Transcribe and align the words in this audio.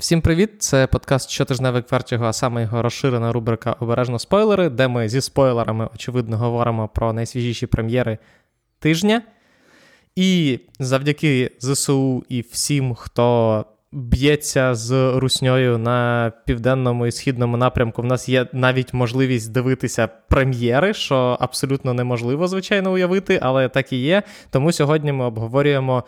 Всім 0.00 0.20
привіт! 0.20 0.50
Це 0.58 0.86
подкаст 0.86 1.30
щотижневик 1.30 1.86
Квертіго, 1.86 2.24
а 2.24 2.32
саме 2.32 2.62
його 2.62 2.82
розширена 2.82 3.32
рубрика 3.32 3.76
Обережно 3.80 4.18
спойлери, 4.18 4.68
де 4.68 4.88
ми 4.88 5.08
зі 5.08 5.20
спойлерами, 5.20 5.88
очевидно, 5.94 6.38
говоримо 6.38 6.88
про 6.88 7.12
найсвіжіші 7.12 7.66
прем'єри 7.66 8.18
тижня. 8.78 9.22
І 10.16 10.60
завдяки 10.78 11.50
ЗСУ 11.58 12.24
і 12.28 12.40
всім, 12.40 12.94
хто 12.94 13.64
б'ється 13.92 14.74
з 14.74 15.12
русньою 15.16 15.78
на 15.78 16.32
південному 16.46 17.06
і 17.06 17.12
східному 17.12 17.56
напрямку, 17.56 18.02
в 18.02 18.04
нас 18.04 18.28
є 18.28 18.46
навіть 18.52 18.94
можливість 18.94 19.52
дивитися 19.52 20.06
прем'єри, 20.06 20.94
що 20.94 21.36
абсолютно 21.40 21.94
неможливо, 21.94 22.48
звичайно, 22.48 22.92
уявити, 22.92 23.38
але 23.42 23.68
так 23.68 23.92
і 23.92 23.96
є. 23.96 24.22
Тому 24.50 24.72
сьогодні 24.72 25.12
ми 25.12 25.24
обговорюємо. 25.24 26.04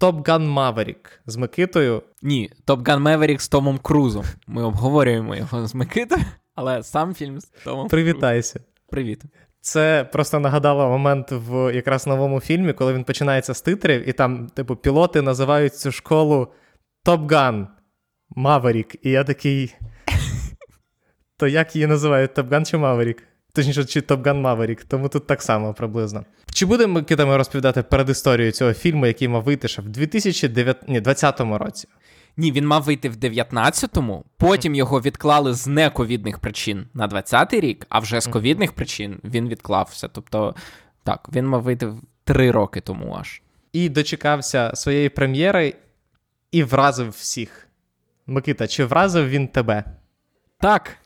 Top 0.00 0.22
Gun 0.22 0.54
Maverick 0.54 0.96
з 1.26 1.36
Микитою. 1.36 2.02
Ні, 2.22 2.50
Top 2.66 2.82
Gun 2.82 3.02
Maverick 3.02 3.38
з 3.38 3.48
Томом 3.48 3.78
Крузом. 3.78 4.24
Ми 4.46 4.62
обговорюємо 4.62 5.36
його 5.36 5.66
з 5.66 5.74
Микитою, 5.74 6.22
але 6.54 6.82
сам 6.82 7.14
фільм 7.14 7.40
з 7.40 7.44
Томом 7.44 7.88
Привітайся. 7.88 8.52
Крузом. 8.52 8.70
Привіт. 8.90 9.22
Це 9.60 10.08
просто 10.12 10.40
нагадало 10.40 10.88
момент 10.88 11.28
в 11.30 11.74
якраз 11.74 12.06
новому 12.06 12.40
фільмі, 12.40 12.72
коли 12.72 12.94
він 12.94 13.04
починається 13.04 13.54
з 13.54 13.62
титрів, 13.62 14.08
і 14.08 14.12
там, 14.12 14.48
типу, 14.48 14.76
пілоти 14.76 15.22
називають 15.22 15.76
цю 15.76 15.92
школу 15.92 16.48
Top 17.06 17.26
Gun 17.26 17.66
Maverick. 18.36 18.98
І 19.02 19.10
я 19.10 19.24
такий. 19.24 19.74
То 21.36 21.46
як 21.46 21.76
її 21.76 21.86
називають 21.86 22.30
Top 22.30 22.48
Gun 22.48 22.70
чи 22.70 22.76
Maverick? 22.76 23.18
Точніше, 23.52 23.84
чи 23.84 24.00
Top 24.00 24.22
Gun 24.22 24.42
Maverick, 24.42 24.84
тому 24.88 25.08
тут 25.08 25.26
так 25.26 25.42
само 25.42 25.74
приблизно. 25.74 26.24
Чи 26.52 26.66
будемо 26.66 26.94
Микита, 26.94 27.36
розповідати 27.36 27.82
перед 27.82 28.08
історією 28.08 28.52
цього 28.52 28.72
фільму, 28.72 29.06
який 29.06 29.28
мав 29.28 29.42
вийти 29.42 29.68
ще 29.68 29.82
в 29.82 29.88
2020 29.88 31.40
році? 31.40 31.88
Ні, 32.36 32.52
він 32.52 32.66
мав 32.66 32.82
вийти 32.82 33.08
в 33.08 33.16
19-му, 33.16 34.24
потім 34.36 34.74
його 34.74 35.00
відклали 35.00 35.54
з 35.54 35.66
нековідних 35.66 36.38
причин 36.38 36.86
на 36.94 37.08
20-й 37.08 37.60
рік, 37.60 37.86
а 37.88 37.98
вже 37.98 38.20
з 38.20 38.26
ковідних 38.26 38.72
причин 38.72 39.20
він 39.24 39.48
відклався. 39.48 40.08
Тобто, 40.08 40.54
так, 41.04 41.28
він 41.32 41.46
мав 41.46 41.62
вийти 41.62 41.92
три 42.24 42.50
роки 42.50 42.80
тому 42.80 43.16
аж. 43.20 43.42
І 43.72 43.88
дочекався 43.88 44.70
своєї 44.74 45.08
прем'єри 45.08 45.74
і 46.52 46.62
вразив 46.62 47.10
всіх. 47.10 47.68
Микита, 48.26 48.66
чи 48.66 48.84
вразив 48.84 49.28
він 49.28 49.48
тебе? 49.48 49.84
Так. 50.60 50.96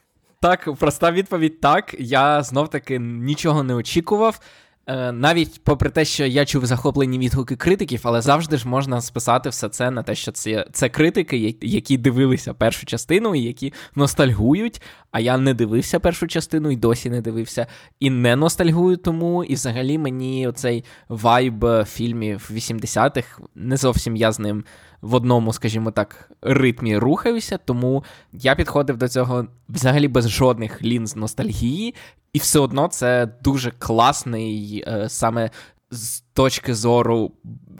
Так, 0.44 0.74
проста 0.78 1.12
відповідь 1.12 1.60
так. 1.60 1.94
Я 1.98 2.42
знов 2.42 2.70
таки 2.70 2.98
нічого 2.98 3.62
не 3.62 3.74
очікував. 3.74 4.40
Е, 4.86 5.12
навіть 5.12 5.64
попри 5.64 5.90
те, 5.90 6.04
що 6.04 6.26
я 6.26 6.46
чув 6.46 6.66
захоплені 6.66 7.18
відгуки 7.18 7.56
критиків, 7.56 8.00
але 8.02 8.20
завжди 8.20 8.56
ж 8.56 8.68
можна 8.68 9.00
списати 9.00 9.48
все 9.48 9.68
це 9.68 9.90
на 9.90 10.02
те, 10.02 10.14
що 10.14 10.32
це 10.32 10.66
це 10.72 10.88
критики, 10.88 11.56
які 11.60 11.96
дивилися 11.96 12.54
першу 12.54 12.86
частину 12.86 13.34
і 13.34 13.42
які 13.42 13.72
ностальгують. 13.94 14.82
А 15.10 15.20
я 15.20 15.38
не 15.38 15.54
дивився 15.54 16.00
першу 16.00 16.26
частину 16.26 16.70
і 16.70 16.76
досі 16.76 17.10
не 17.10 17.20
дивився, 17.20 17.66
і 18.00 18.10
не 18.10 18.36
ностальгую 18.36 18.96
тому. 18.96 19.44
І 19.44 19.54
взагалі 19.54 19.98
мені 19.98 20.48
оцей 20.48 20.84
вайб 21.08 21.66
фільмів 21.84 22.50
80-х 22.54 23.40
не 23.54 23.76
зовсім 23.76 24.16
я 24.16 24.32
з 24.32 24.38
ним 24.38 24.64
в 25.00 25.14
одному, 25.14 25.52
скажімо 25.52 25.90
так, 25.90 26.30
ритмі 26.42 26.98
рухаюся. 26.98 27.58
Тому 27.64 28.04
я 28.32 28.54
підходив 28.54 28.96
до 28.96 29.08
цього 29.08 29.46
взагалі 29.68 30.08
без 30.08 30.28
жодних 30.28 30.82
лінз 30.82 31.16
ностальгії. 31.16 31.94
І 32.32 32.38
все 32.38 32.58
одно 32.58 32.88
це 32.88 33.28
дуже 33.42 33.70
класний 33.70 34.84
е, 34.86 35.08
саме 35.08 35.50
з 35.90 36.20
точки 36.20 36.74
зору 36.74 37.32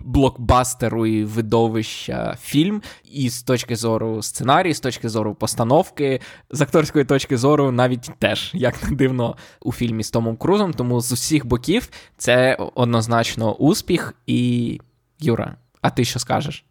блокбастеру 0.04 1.06
і 1.06 1.24
видовища 1.24 2.36
фільм, 2.40 2.82
і 3.04 3.30
з 3.30 3.42
точки 3.42 3.76
зору 3.76 4.22
сценарію, 4.22 4.74
з 4.74 4.80
точки 4.80 5.08
зору 5.08 5.34
постановки, 5.34 6.20
з 6.50 6.60
акторської 6.60 7.04
точки 7.04 7.36
зору, 7.36 7.70
навіть 7.70 8.10
теж, 8.18 8.50
як 8.54 8.90
не 8.90 8.96
дивно, 8.96 9.36
у 9.60 9.72
фільмі 9.72 10.02
з 10.02 10.10
Томом 10.10 10.36
Крузом. 10.36 10.72
Тому 10.72 11.00
з 11.00 11.12
усіх 11.12 11.46
боків 11.46 11.88
це 12.16 12.54
однозначно 12.74 13.54
успіх. 13.54 14.14
І 14.26 14.80
Юра, 15.20 15.56
а 15.80 15.90
ти 15.90 16.04
що 16.04 16.18
скажеш? 16.18 16.64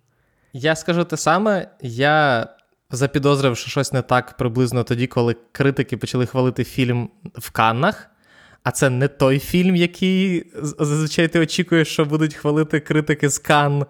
Я 0.53 0.75
скажу 0.75 1.03
те 1.03 1.18
саме. 1.18 1.68
Я 1.81 2.47
запідозрив, 2.91 3.58
що 3.58 3.69
щось 3.69 3.94
не 3.94 4.02
так 4.02 4.38
приблизно 4.38 4.84
тоді, 4.84 5.08
коли 5.08 5.36
критики 5.52 5.97
почали 5.97 6.25
хвалити 6.25 6.64
фільм 6.64 7.09
в 7.36 7.52
Каннах. 7.52 8.09
А 8.64 8.72
це 8.72 8.90
не 8.90 9.08
той 9.08 9.40
фільм, 9.40 9.75
який 9.75 10.52
зазвичай 10.62 11.28
ти 11.28 11.40
очікуєш, 11.40 11.88
що 11.88 12.06
будуть 12.06 12.34
хвалити 12.34 12.80
критики 12.80 13.30
з 13.30 13.38
Кан. 13.38 13.86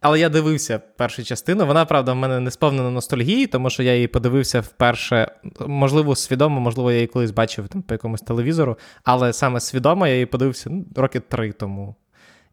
Але 0.00 0.20
я 0.20 0.28
дивився 0.28 0.78
першу 0.78 1.24
частину. 1.24 1.66
Вона, 1.66 1.84
правда, 1.84 2.12
в 2.12 2.16
мене 2.16 2.40
не 2.40 2.50
сповнена 2.50 2.90
ностальгії, 2.90 3.46
тому 3.46 3.70
що 3.70 3.82
я 3.82 3.94
її 3.94 4.08
подивився 4.08 4.60
вперше, 4.60 5.32
можливо, 5.66 6.16
свідомо, 6.16 6.60
можливо, 6.60 6.90
я 6.90 6.96
її 6.96 7.06
колись 7.06 7.30
бачив 7.30 7.68
там 7.68 7.82
по 7.82 7.94
якомусь 7.94 8.20
телевізору, 8.20 8.78
але 9.04 9.32
саме 9.32 9.60
свідомо 9.60 10.06
я 10.06 10.12
її 10.12 10.26
подивився 10.26 10.70
ну, 10.70 10.84
роки 10.96 11.20
три 11.20 11.52
тому. 11.52 11.96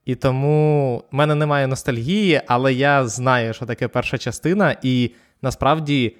І 0.10 0.16
тому 0.16 0.98
в 1.12 1.16
мене 1.16 1.36
немає 1.36 1.68
ностальгії, 1.68 2.42
але 2.48 2.74
я 2.74 3.08
знаю, 3.08 3.54
що 3.54 3.66
таке 3.66 3.88
перша 3.88 4.18
частина, 4.18 4.76
і 4.82 5.12
насправді 5.42 6.18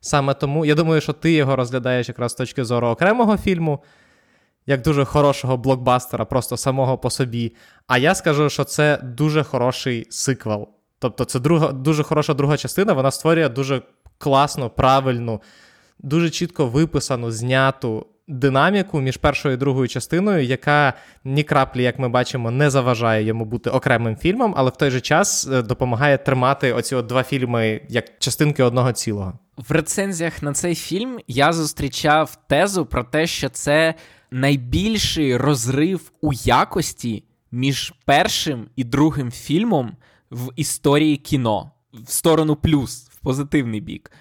саме 0.00 0.34
тому 0.34 0.64
я 0.64 0.74
думаю, 0.74 1.00
що 1.00 1.12
ти 1.12 1.32
його 1.32 1.56
розглядаєш 1.56 2.08
якраз 2.08 2.32
з 2.32 2.34
точки 2.34 2.64
зору 2.64 2.88
окремого 2.88 3.36
фільму, 3.36 3.82
як 4.66 4.82
дуже 4.82 5.04
хорошого 5.04 5.56
блокбастера, 5.56 6.24
просто 6.24 6.56
самого 6.56 6.98
по 6.98 7.10
собі. 7.10 7.54
А 7.86 7.98
я 7.98 8.14
скажу, 8.14 8.50
що 8.50 8.64
це 8.64 8.98
дуже 9.02 9.42
хороший 9.42 10.06
сиквел. 10.10 10.68
Тобто, 10.98 11.24
це 11.24 11.40
друга, 11.40 11.72
дуже 11.72 12.02
хороша 12.02 12.34
друга 12.34 12.56
частина, 12.56 12.92
вона 12.92 13.10
створює 13.10 13.48
дуже 13.48 13.82
класну, 14.18 14.70
правильну, 14.70 15.42
дуже 15.98 16.30
чітко 16.30 16.66
виписану, 16.66 17.30
зняту 17.30 18.06
динаміку 18.28 19.00
між 19.00 19.16
першою 19.16 19.54
і 19.54 19.56
другою 19.56 19.88
частиною, 19.88 20.44
яка 20.44 20.94
ні 21.24 21.42
краплі, 21.42 21.82
як 21.82 21.98
ми 21.98 22.08
бачимо, 22.08 22.50
не 22.50 22.70
заважає 22.70 23.24
йому 23.24 23.44
бути 23.44 23.70
окремим 23.70 24.16
фільмом, 24.16 24.54
але 24.56 24.70
в 24.70 24.76
той 24.76 24.90
же 24.90 25.00
час 25.00 25.48
е, 25.52 25.62
допомагає 25.62 26.18
тримати 26.18 26.72
оці 26.72 26.94
от 26.94 27.06
два 27.06 27.22
фільми 27.22 27.80
як 27.88 28.18
частинки 28.18 28.62
одного 28.62 28.92
цілого. 28.92 29.38
В 29.56 29.72
рецензіях 29.72 30.42
на 30.42 30.52
цей 30.52 30.74
фільм 30.74 31.18
я 31.28 31.52
зустрічав 31.52 32.38
тезу 32.48 32.86
про 32.86 33.04
те, 33.04 33.26
що 33.26 33.48
це 33.48 33.94
найбільший 34.30 35.36
розрив 35.36 36.12
у 36.20 36.32
якості 36.32 37.24
між 37.52 37.94
першим 38.04 38.66
і 38.76 38.84
другим 38.84 39.30
фільмом 39.30 39.96
в 40.30 40.52
історії 40.56 41.16
кіно 41.16 41.70
в 41.92 42.12
сторону 42.12 42.56
плюс, 42.56 43.08
в 43.10 43.16
позитивний 43.16 43.80
бік. 43.80 44.12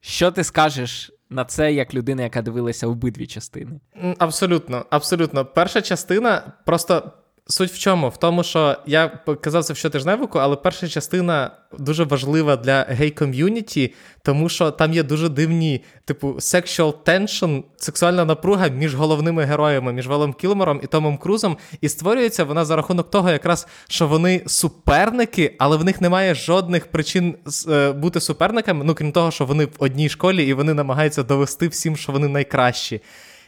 Що 0.00 0.30
ти 0.30 0.44
скажеш 0.44 1.12
на 1.30 1.44
це 1.44 1.72
як 1.72 1.94
людина, 1.94 2.22
яка 2.22 2.42
дивилася 2.42 2.86
обидві 2.86 3.26
частини? 3.26 3.80
Абсолютно, 4.18 4.86
абсолютно. 4.90 5.44
Перша 5.44 5.82
частина 5.82 6.52
просто 6.64 7.12
Суть 7.48 7.70
в 7.70 7.78
чому? 7.78 8.08
В 8.08 8.16
тому, 8.16 8.42
що 8.42 8.76
я 8.86 9.08
казав 9.40 9.64
це 9.64 9.72
в 9.72 9.76
щотижневику, 9.76 10.38
але 10.38 10.56
перша 10.56 10.88
частина 10.88 11.50
дуже 11.78 12.04
важлива 12.04 12.56
для 12.56 12.82
гей-ком'юніті, 12.82 13.94
тому 14.22 14.48
що 14.48 14.70
там 14.70 14.92
є 14.92 15.02
дуже 15.02 15.28
дивні, 15.28 15.84
типу, 16.04 16.28
sexual 16.28 16.94
tension, 17.04 17.62
сексуальна 17.76 18.24
напруга 18.24 18.68
між 18.68 18.94
головними 18.94 19.44
героями, 19.44 19.92
між 19.92 20.06
Велом 20.06 20.32
Кілмером 20.32 20.80
і 20.82 20.86
Томом 20.86 21.18
Крузом. 21.18 21.56
І 21.80 21.88
створюється 21.88 22.44
вона 22.44 22.64
за 22.64 22.76
рахунок 22.76 23.10
того, 23.10 23.30
якраз 23.30 23.66
що 23.88 24.06
вони 24.06 24.42
суперники, 24.46 25.56
але 25.58 25.76
в 25.76 25.84
них 25.84 26.00
немає 26.00 26.34
жодних 26.34 26.86
причин 26.86 27.36
е, 27.68 27.92
бути 27.92 28.20
суперниками, 28.20 28.84
ну 28.84 28.94
крім 28.94 29.12
того, 29.12 29.30
що 29.30 29.44
вони 29.44 29.64
в 29.64 29.70
одній 29.78 30.08
школі 30.08 30.46
і 30.46 30.52
вони 30.52 30.74
намагаються 30.74 31.22
довести 31.22 31.68
всім, 31.68 31.96
що 31.96 32.12
вони 32.12 32.28
найкращі. 32.28 33.00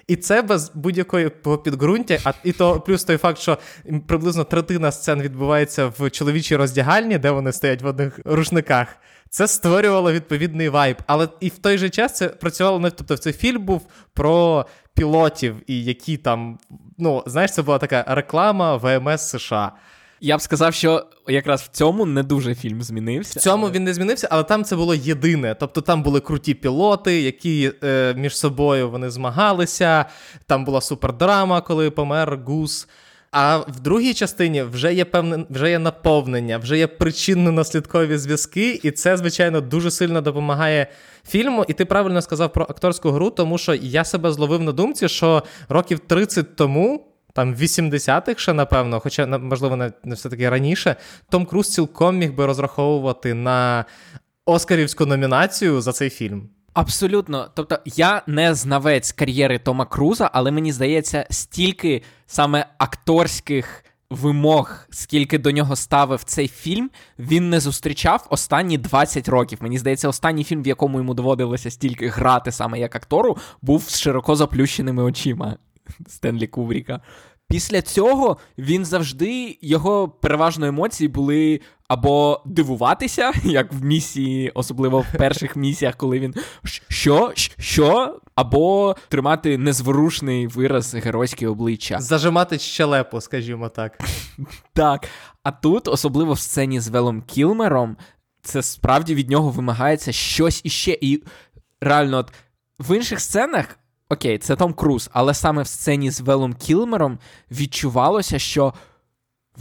І 0.08 0.16
це 0.16 0.42
без 0.42 0.70
будь-якої 0.74 1.30
підґрунтя, 1.64 2.18
а 2.24 2.32
і 2.44 2.52
то 2.52 2.80
плюс 2.80 3.04
той 3.04 3.16
факт, 3.16 3.38
що 3.38 3.58
приблизно 4.06 4.44
третина 4.44 4.92
сцен 4.92 5.22
відбувається 5.22 5.92
в 5.98 6.10
чоловічій 6.10 6.56
роздягальні, 6.56 7.18
де 7.18 7.30
вони 7.30 7.52
стоять 7.52 7.82
в 7.82 7.86
одних 7.86 8.20
рушниках. 8.24 8.96
Це 9.30 9.48
створювало 9.48 10.12
відповідний 10.12 10.68
вайб. 10.68 10.96
Але 11.06 11.28
і 11.40 11.48
в 11.48 11.58
той 11.58 11.78
же 11.78 11.90
час 11.90 12.16
це 12.16 12.28
працювало 12.28 12.78
не 12.78 12.90
тобто 12.90 13.16
цей 13.16 13.32
фільм 13.32 13.62
був 13.62 13.86
про 14.14 14.66
пілотів, 14.94 15.56
і 15.66 15.84
які 15.84 16.16
там, 16.16 16.58
ну 16.98 17.22
знаєш, 17.26 17.52
це 17.52 17.62
була 17.62 17.78
така 17.78 18.04
реклама 18.08 18.76
ВМС 18.76 19.28
США. 19.28 19.72
Я 20.20 20.36
б 20.36 20.40
сказав, 20.40 20.74
що 20.74 21.06
якраз 21.28 21.62
в 21.62 21.68
цьому 21.68 22.06
не 22.06 22.22
дуже 22.22 22.54
фільм 22.54 22.82
змінився. 22.82 23.40
В 23.40 23.42
цьому 23.42 23.64
але... 23.64 23.74
він 23.74 23.84
не 23.84 23.94
змінився, 23.94 24.28
але 24.30 24.44
там 24.44 24.64
це 24.64 24.76
було 24.76 24.94
єдине. 24.94 25.56
Тобто 25.60 25.80
там 25.80 26.02
були 26.02 26.20
круті 26.20 26.54
пілоти, 26.54 27.20
які 27.20 27.72
е, 27.84 28.14
між 28.14 28.38
собою 28.38 28.90
вони 28.90 29.10
змагалися. 29.10 30.04
Там 30.46 30.64
була 30.64 30.80
супердрама, 30.80 31.60
коли 31.60 31.90
помер 31.90 32.38
Гус. 32.44 32.88
А 33.30 33.56
в 33.56 33.80
другій 33.80 34.14
частині 34.14 34.62
вже 34.62 34.94
є 34.94 35.04
певне, 35.04 35.44
вже 35.50 35.70
є 35.70 35.78
наповнення, 35.78 36.58
вже 36.58 36.78
є 36.78 36.86
причинно-наслідкові 36.86 38.16
зв'язки, 38.16 38.80
і 38.82 38.90
це, 38.90 39.16
звичайно, 39.16 39.60
дуже 39.60 39.90
сильно 39.90 40.20
допомагає 40.20 40.86
фільму. 41.28 41.64
І 41.68 41.72
ти 41.72 41.84
правильно 41.84 42.22
сказав 42.22 42.52
про 42.52 42.64
акторську 42.64 43.10
гру, 43.10 43.30
тому 43.30 43.58
що 43.58 43.74
я 43.74 44.04
себе 44.04 44.32
зловив 44.32 44.62
на 44.62 44.72
думці, 44.72 45.08
що 45.08 45.42
років 45.68 45.98
30 45.98 46.56
тому 46.56 47.06
там 47.32 47.54
в 47.54 47.62
80-х 47.62 48.40
ще, 48.42 48.52
напевно, 48.52 49.00
хоча, 49.00 49.26
можливо, 49.26 49.76
не 50.04 50.14
все-таки 50.14 50.48
раніше, 50.48 50.96
Том 51.30 51.46
Круз 51.46 51.68
цілком 51.68 52.18
міг 52.18 52.34
би 52.34 52.46
розраховувати 52.46 53.34
на 53.34 53.84
Оскарівську 54.46 55.06
номінацію 55.06 55.80
за 55.80 55.92
цей 55.92 56.10
фільм. 56.10 56.48
Абсолютно. 56.74 57.50
Тобто, 57.54 57.78
я 57.84 58.22
не 58.26 58.54
знавець 58.54 59.12
кар'єри 59.12 59.58
Тома 59.58 59.86
Круза, 59.86 60.30
але 60.32 60.50
мені 60.50 60.72
здається, 60.72 61.26
стільки 61.30 62.02
саме 62.26 62.66
акторських 62.78 63.84
вимог, 64.10 64.86
скільки 64.90 65.38
до 65.38 65.50
нього 65.50 65.76
ставив 65.76 66.24
цей 66.24 66.48
фільм, 66.48 66.90
він 67.18 67.50
не 67.50 67.60
зустрічав 67.60 68.26
останні 68.30 68.78
20 68.78 69.28
років. 69.28 69.58
Мені 69.62 69.78
здається, 69.78 70.08
останній 70.08 70.44
фільм, 70.44 70.62
в 70.62 70.66
якому 70.66 70.98
йому 70.98 71.14
доводилося 71.14 71.70
стільки 71.70 72.08
грати 72.08 72.52
саме 72.52 72.78
як 72.78 72.96
актору, 72.96 73.36
був 73.62 73.82
з 73.82 73.98
широко 74.00 74.36
заплющеними 74.36 75.02
очима 75.02 75.56
Стенлі 76.08 76.46
Кубріка. 76.46 77.00
Після 77.48 77.82
цього 77.82 78.36
він 78.58 78.84
завжди 78.84 79.58
його 79.62 80.08
переважно 80.08 80.66
емоції 80.66 81.08
були 81.08 81.60
або 81.88 82.42
дивуватися, 82.46 83.32
як 83.44 83.72
в 83.72 83.84
місії, 83.84 84.50
особливо 84.54 85.00
в 85.00 85.18
перших 85.18 85.56
місіях, 85.56 85.96
коли 85.96 86.18
він 86.18 86.34
що, 86.88 87.32
що, 87.58 88.20
або 88.34 88.96
тримати 89.08 89.58
незворушний 89.58 90.46
вираз 90.46 90.94
геройське 90.94 91.48
обличчя. 91.48 92.00
Зажимати 92.00 92.58
щелепу, 92.58 93.20
скажімо 93.20 93.68
так. 93.68 93.98
Так. 94.72 95.08
А 95.42 95.50
тут, 95.50 95.88
особливо 95.88 96.32
в 96.32 96.38
сцені 96.38 96.80
з 96.80 96.88
Велом 96.88 97.22
Кілмером, 97.22 97.96
це 98.42 98.62
справді 98.62 99.14
від 99.14 99.30
нього 99.30 99.50
вимагається 99.50 100.12
щось 100.12 100.60
іще. 100.64 100.98
І 101.00 101.22
реально, 101.80 102.18
от 102.18 102.32
в 102.78 102.96
інших 102.96 103.20
сценах. 103.20 103.78
Окей, 104.10 104.38
це 104.38 104.56
Том 104.56 104.72
Круз, 104.72 105.10
але 105.12 105.34
саме 105.34 105.62
в 105.62 105.66
сцені 105.66 106.10
з 106.10 106.20
Велом 106.20 106.54
Кілмером 106.54 107.18
відчувалося, 107.50 108.38
що 108.38 108.74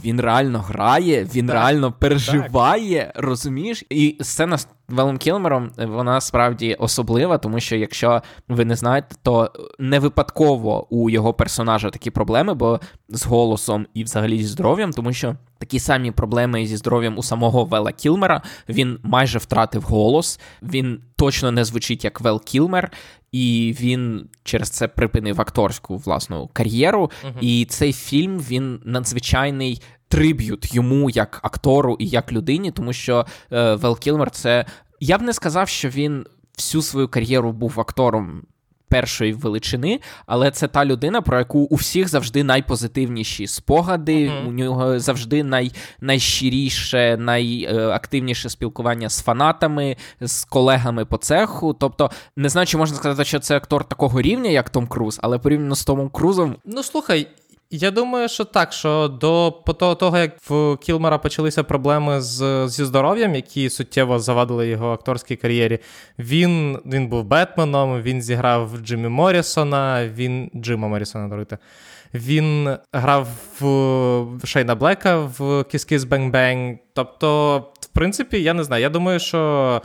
він 0.04 0.20
реально 0.20 0.60
грає, 0.60 1.24
він 1.24 1.46
так, 1.46 1.54
реально 1.54 1.92
переживає, 1.92 3.12
так. 3.14 3.24
розумієш? 3.24 3.84
І 3.90 4.18
сцена 4.20 4.53
з 4.53 4.58
Велом 4.88 5.18
Кілмером, 5.18 5.70
вона 5.78 6.20
справді 6.20 6.74
особлива, 6.74 7.38
тому 7.38 7.60
що 7.60 7.76
якщо 7.76 8.22
ви 8.48 8.64
не 8.64 8.76
знаєте, 8.76 9.16
то 9.22 9.52
не 9.78 9.98
випадково 9.98 10.86
у 10.90 11.10
його 11.10 11.34
персонажа 11.34 11.90
такі 11.90 12.10
проблеми, 12.10 12.54
бо 12.54 12.80
з 13.08 13.26
голосом 13.26 13.86
і 13.94 14.04
взагалі 14.04 14.38
зі 14.38 14.46
здоров'ям, 14.46 14.92
тому 14.92 15.12
що 15.12 15.36
такі 15.58 15.78
самі 15.78 16.10
проблеми 16.10 16.66
зі 16.66 16.76
здоров'ям 16.76 17.18
у 17.18 17.22
самого 17.22 17.64
Вела 17.64 17.92
Кілмера. 17.92 18.42
Він 18.68 18.98
майже 19.02 19.38
втратив 19.38 19.82
голос, 19.82 20.40
він 20.62 21.00
точно 21.16 21.50
не 21.50 21.64
звучить 21.64 22.04
як 22.04 22.20
Вел 22.20 22.42
Кілмер, 22.44 22.90
і 23.32 23.76
він 23.80 24.28
через 24.44 24.70
це 24.70 24.88
припинив 24.88 25.40
акторську 25.40 25.96
власну 25.96 26.50
кар'єру. 26.52 27.02
Uh-huh. 27.02 27.40
І 27.40 27.64
цей 27.64 27.92
фільм 27.92 28.38
він 28.38 28.80
надзвичайний. 28.84 29.82
Tribute 30.08 30.74
йому 30.74 31.10
як 31.10 31.40
актору 31.42 31.96
і 31.98 32.08
як 32.08 32.32
людині, 32.32 32.70
тому 32.70 32.92
що 32.92 33.26
е, 33.52 33.74
Вел 33.74 33.98
Кілмер 33.98 34.30
це 34.30 34.64
я 35.00 35.18
б 35.18 35.22
не 35.22 35.32
сказав, 35.32 35.68
що 35.68 35.88
він 35.88 36.26
всю 36.56 36.82
свою 36.82 37.08
кар'єру 37.08 37.52
був 37.52 37.80
актором 37.80 38.42
першої 38.88 39.32
величини, 39.32 40.00
але 40.26 40.50
це 40.50 40.68
та 40.68 40.84
людина, 40.84 41.22
про 41.22 41.38
яку 41.38 41.58
у 41.58 41.74
всіх 41.74 42.08
завжди 42.08 42.44
найпозитивніші 42.44 43.46
спогади. 43.46 44.28
Uh-huh. 44.28 44.48
У 44.48 44.52
нього 44.52 45.00
завжди 45.00 45.44
най, 45.44 45.72
найщиріше, 46.00 47.16
найактивніше 47.16 48.48
спілкування 48.48 49.08
з 49.08 49.22
фанатами, 49.22 49.96
з 50.20 50.44
колегами 50.44 51.04
по 51.04 51.16
цеху. 51.16 51.76
Тобто, 51.80 52.10
не 52.36 52.48
знаю, 52.48 52.66
чи 52.66 52.78
можна 52.78 52.96
сказати, 52.96 53.24
що 53.24 53.38
це 53.38 53.56
актор 53.56 53.84
такого 53.84 54.22
рівня, 54.22 54.50
як 54.50 54.70
Том 54.70 54.86
Круз, 54.86 55.20
але 55.22 55.38
порівняно 55.38 55.74
з 55.74 55.84
Томом 55.84 56.08
Крузом. 56.08 56.56
Ну 56.64 56.82
слухай. 56.82 57.28
Я 57.70 57.90
думаю, 57.90 58.28
що 58.28 58.44
так, 58.44 58.72
що 58.72 59.08
до 59.08 59.50
того, 59.94 60.18
як 60.18 60.50
в 60.50 60.76
Кілмера 60.76 61.18
почалися 61.18 61.62
проблеми 61.62 62.20
з, 62.20 62.68
зі 62.68 62.84
здоров'ям, 62.84 63.34
які 63.34 63.70
суттєво 63.70 64.18
завадили 64.18 64.68
його 64.68 64.92
акторській 64.92 65.36
кар'єрі, 65.36 65.78
він 66.18 66.78
він 66.86 67.08
був 67.08 67.24
Бетменом, 67.24 68.02
він 68.02 68.22
зіграв 68.22 68.78
Джиммі 68.84 69.08
Моррісона, 69.08 70.08
він 70.08 70.50
Джима 70.56 70.88
Моррісона, 70.88 71.28
даруйте. 71.28 71.58
Він 72.14 72.76
грав 72.92 73.28
в 73.60 74.46
Шейна 74.46 74.74
Блека 74.74 75.18
в 75.18 75.40
Kiss 75.40 76.08
Bang 76.08 76.30
Bang. 76.30 76.78
Тобто, 76.94 77.58
в 77.80 77.86
принципі, 77.86 78.42
я 78.42 78.54
не 78.54 78.64
знаю. 78.64 78.82
Я 78.82 78.90
думаю, 78.90 79.20
що 79.20 79.82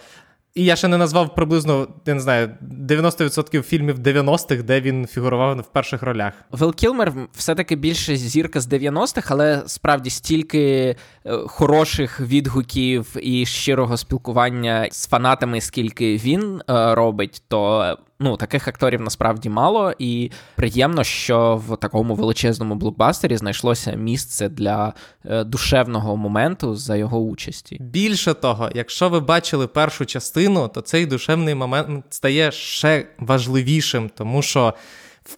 і 0.55 0.65
я 0.65 0.75
ще 0.75 0.87
не 0.87 0.97
назвав 0.97 1.35
приблизно, 1.35 1.87
я 2.05 2.13
не 2.13 2.19
знаю, 2.19 2.49
90% 2.61 3.61
фільмів 3.61 3.99
90-х, 3.99 4.63
де 4.63 4.81
він 4.81 5.07
фігурував 5.07 5.59
в 5.59 5.67
перших 5.67 6.03
ролях. 6.03 6.33
Вел 6.51 6.75
Кілмер 6.75 7.13
все-таки 7.33 7.75
більше 7.75 8.15
зірка 8.15 8.61
з 8.61 8.67
90-х, 8.67 9.31
але 9.31 9.63
справді 9.65 10.09
стільки 10.09 10.95
е, 11.25 11.37
хороших 11.47 12.19
відгуків 12.19 13.15
і 13.21 13.45
щирого 13.45 13.97
спілкування 13.97 14.87
з 14.91 15.07
фанатами, 15.07 15.61
скільки 15.61 16.17
він 16.17 16.61
е, 16.69 16.95
робить, 16.95 17.43
то 17.47 17.97
ну, 18.23 18.37
таких 18.37 18.67
акторів 18.67 19.01
насправді 19.01 19.49
мало, 19.49 19.93
і 19.99 20.31
приємно, 20.55 21.03
що 21.03 21.61
в 21.67 21.77
такому 21.77 22.15
величезному 22.15 22.75
блокбастері 22.75 23.37
знайшлося 23.37 23.91
місце 23.91 24.49
для 24.49 24.93
е, 25.25 25.43
душевного 25.43 26.17
моменту 26.17 26.75
за 26.75 26.95
його 26.95 27.19
участі. 27.19 27.77
Більше 27.79 28.33
того, 28.33 28.69
якщо 28.75 29.09
ви 29.09 29.19
бачили 29.19 29.67
першу 29.67 30.05
частину, 30.05 30.67
то 30.67 30.81
цей 30.81 31.05
душевний 31.05 31.55
момент 31.55 32.05
стає 32.09 32.51
ще 32.51 33.07
важливішим, 33.19 34.09
тому 34.15 34.41
що 34.41 34.73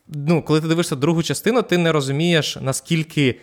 ну, 0.08 0.42
коли 0.42 0.62
ти 0.62 0.68
дивишся 0.68 0.96
другу 0.96 1.24
частину, 1.24 1.62
ти 1.62 1.78
не 1.78 1.92
розумієш, 1.92 2.58
наскільки. 2.62 3.40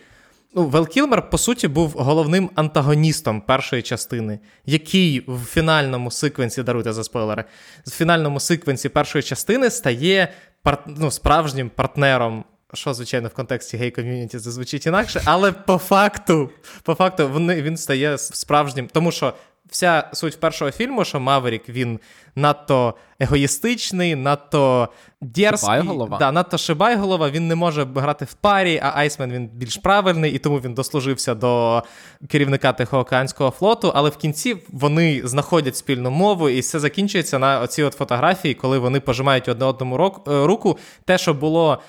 Ну, 0.55 0.65
Вел 0.65 0.87
Кілмер, 0.87 1.29
по 1.29 1.37
суті, 1.37 1.67
був 1.67 1.91
головним 1.91 2.49
антагоністом 2.55 3.41
першої 3.41 3.81
частини, 3.81 4.39
який 4.65 5.23
в 5.27 5.45
фінальному 5.45 6.11
секвенсі, 6.11 6.63
даруйте 6.63 6.93
за 6.93 7.03
спойлери, 7.03 7.43
в 7.87 7.91
фінальному 7.91 8.39
секвенсі 8.39 8.89
першої 8.89 9.23
частини 9.23 9.69
стає 9.69 10.33
парт... 10.63 10.79
ну, 10.87 11.11
справжнім 11.11 11.69
партнером. 11.69 12.45
Що, 12.73 12.93
звичайно, 12.93 13.27
в 13.27 13.33
контексті 13.33 13.77
гей-ком'юніті 13.77 14.39
зазвучить 14.39 14.85
інакше, 14.85 15.21
але 15.25 15.51
по 15.51 15.77
факту, 15.77 16.49
по 16.83 16.93
факту, 16.93 17.29
вони, 17.29 17.61
він 17.61 17.77
стає 17.77 18.17
справжнім, 18.17 18.89
тому 18.93 19.11
що 19.11 19.33
вся 19.73 20.09
суть 20.13 20.39
першого 20.39 20.71
фільму, 20.71 21.05
що 21.05 21.19
Маверік 21.19 21.69
він 21.69 21.99
надто 22.35 22.93
егоїстичний, 23.19 24.15
надто 24.15 24.89
дерзкий, 25.21 25.81
да, 26.19 26.31
надто 26.31 26.57
шибайголова, 26.57 27.29
він 27.29 27.47
не 27.47 27.55
може 27.55 27.87
грати 27.95 28.25
в 28.25 28.33
парі, 28.33 28.79
а 28.83 28.91
Айсмен 28.95 29.31
він 29.31 29.47
більш 29.47 29.77
правильний, 29.77 30.31
і 30.31 30.37
тому 30.37 30.57
він 30.57 30.73
дослужився 30.73 31.35
до 31.35 31.83
керівника 32.27 32.73
Тихоокеанського 32.73 33.51
флоту. 33.51 33.91
Але 33.95 34.09
в 34.09 34.17
кінці 34.17 34.55
вони 34.69 35.21
знаходять 35.23 35.77
спільну 35.77 36.11
мову, 36.11 36.49
і 36.49 36.59
все 36.59 36.79
закінчується 36.79 37.39
на 37.39 37.59
оці 37.59 37.83
от 37.83 37.93
фотографії, 37.93 38.53
коли 38.53 38.79
вони 38.79 38.99
пожимають 38.99 39.47
одне 39.47 39.65
одному 39.65 40.21
е, 40.27 40.45
руку. 40.45 40.77
Те, 41.05 41.17
що 41.17 41.33
було 41.33 41.81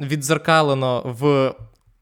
відзеркалено 0.00 1.02
в 1.04 1.52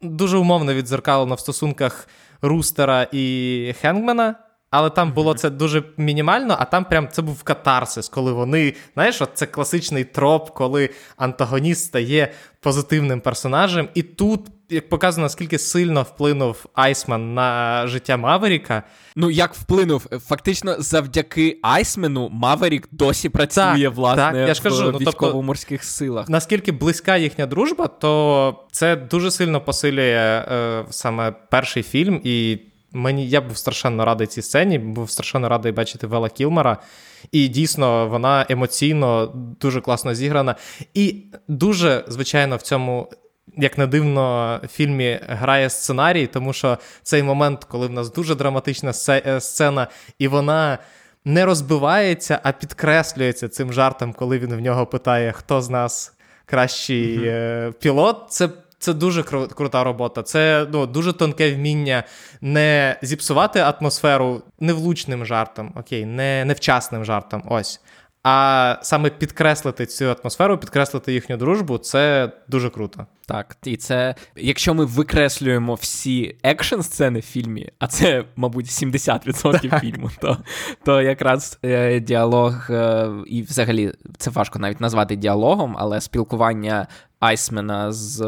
дуже 0.03 0.37
умовно 0.37 0.75
відзеркалено 0.75 1.35
в 1.35 1.41
стосунках 1.41 2.09
Рустера 2.43 3.07
і 3.13 3.75
Хенгмена. 3.81 4.35
Але 4.77 4.91
там 4.91 5.13
було 5.13 5.35
це 5.35 5.51
дуже 5.51 5.83
мінімально, 5.97 6.57
а 6.59 6.65
там 6.65 6.85
прям 6.85 7.09
це 7.13 7.23
був 7.23 7.43
катарсис, 7.43 8.09
коли 8.09 8.33
вони, 8.33 8.75
знаєш, 8.95 9.23
от 9.23 9.31
це 9.35 9.47
класичний 9.47 10.05
троп, 10.05 10.51
коли 10.51 10.91
антагоніст 11.17 11.85
стає 11.85 12.33
позитивним 12.61 13.21
персонажем. 13.21 13.89
І 13.95 14.03
тут, 14.03 14.41
як 14.71 14.89
показано, 14.89 15.25
наскільки 15.25 15.59
сильно 15.59 16.03
вплинув 16.03 16.67
Айсман 16.75 17.35
на 17.35 17.87
життя 17.87 18.17
Маверіка. 18.17 18.83
Ну, 19.17 19.31
як 19.31 19.55
вплинув, 19.55 20.07
фактично, 20.29 20.77
завдяки 20.79 21.59
Айсмену 21.63 22.29
Маверік 22.33 22.89
досі 22.91 23.29
працює, 23.29 23.85
так, 23.85 23.95
власне, 23.95 24.23
так, 24.23 24.49
я 24.49 24.55
ж 24.55 24.63
кажу, 24.63 24.89
в 24.89 24.93
ну, 24.93 24.99
військово-морських 24.99 25.81
тобто, 25.81 25.93
силах. 25.93 26.29
Наскільки 26.29 26.73
близька 26.73 27.17
їхня 27.17 27.47
дружба, 27.47 27.87
то 27.87 28.65
це 28.73 28.97
дуже 28.97 29.31
сильно 29.31 29.61
посилює 29.61 30.45
е, 30.53 30.85
саме 30.91 31.33
перший 31.51 31.83
фільм. 31.83 32.21
і 32.25 32.59
Мені 32.95 33.29
я 33.29 33.41
був 33.41 33.57
страшенно 33.57 34.05
радий 34.05 34.27
цій 34.27 34.43
сцені, 34.43 34.79
був 34.79 35.11
страшенно 35.11 35.49
радий 35.49 35.73
бачити 35.73 36.07
Вела 36.07 36.29
Кілмера. 36.29 36.79
І 37.33 37.49
дійсно, 37.49 38.09
вона 38.09 38.47
емоційно 38.49 39.33
дуже 39.61 39.81
класно 39.81 40.15
зіграна. 40.15 40.55
І 40.95 41.25
дуже, 41.49 42.05
звичайно, 42.09 42.57
в 42.57 42.63
цьому, 42.63 43.11
як 43.57 43.79
не 43.79 43.87
дивно, 43.87 44.61
фільмі 44.73 45.21
грає 45.29 45.71
сценарій, 45.71 46.27
тому 46.27 46.53
що 46.53 46.79
цей 47.03 47.23
момент, 47.23 47.65
коли 47.65 47.87
в 47.87 47.93
нас 47.93 48.13
дуже 48.13 48.35
драматична 48.35 48.93
е, 49.09 49.41
сцена, 49.41 49.87
і 50.19 50.29
вона. 50.29 50.79
Не 51.27 51.45
розбивається, 51.45 52.41
а 52.43 52.53
підкреслюється 52.53 53.49
цим 53.49 53.73
жартом, 53.73 54.13
коли 54.13 54.39
він 54.39 54.55
в 54.55 54.61
нього 54.61 54.87
питає, 54.87 55.33
хто 55.33 55.63
з 55.63 55.71
нас 55.71 56.13
кращий 56.47 57.19
mm-hmm. 57.19 57.73
пілот. 57.73 58.25
Це 58.29 58.49
це 58.85 58.95
дуже 58.95 59.23
крута 59.23 59.85
робота. 59.85 60.23
Це 60.23 60.67
ну, 60.73 60.87
дуже 60.87 61.13
тонке 61.13 61.55
вміння 61.55 62.05
не 62.41 62.99
зіпсувати 63.03 63.61
атмосферу 63.61 64.43
невлучним 64.61 65.25
жартом, 65.25 65.73
окей, 65.77 66.07
не 66.07 66.45
невчасним 66.45 67.05
жартом. 67.05 67.43
Ось. 67.47 67.81
А 68.25 68.77
саме 68.83 69.11
підкреслити 69.11 69.87
цю 69.87 70.05
атмосферу, 70.21 70.59
підкреслити 70.59 71.13
їхню 71.13 71.37
дружбу 71.37 71.79
це 71.79 72.33
дуже 72.49 72.71
круто. 72.71 73.07
Так, 73.27 73.57
і 73.65 73.77
це, 73.77 74.15
якщо 74.37 74.75
ми 74.75 74.85
викреслюємо 74.85 75.75
всі 75.75 76.37
екшн 76.43 76.81
сцени 76.81 77.19
в 77.19 77.23
фільмі, 77.23 77.71
а 77.79 77.87
це, 77.87 78.25
мабуть, 78.37 78.67
70% 78.67 79.71
так. 79.71 79.81
фільму, 79.81 80.11
то 80.21 80.39
то 80.85 81.03
якраз 81.03 81.59
е, 81.65 82.01
діалог, 82.01 82.71
е, 82.71 83.11
і 83.27 83.43
взагалі 83.43 83.93
це 84.19 84.31
важко 84.31 84.59
навіть 84.59 84.81
назвати 84.81 85.17
діалогом, 85.17 85.77
але 85.79 86.01
спілкування 86.01 86.87
Айсмена 87.21 87.93
з. 87.93 88.19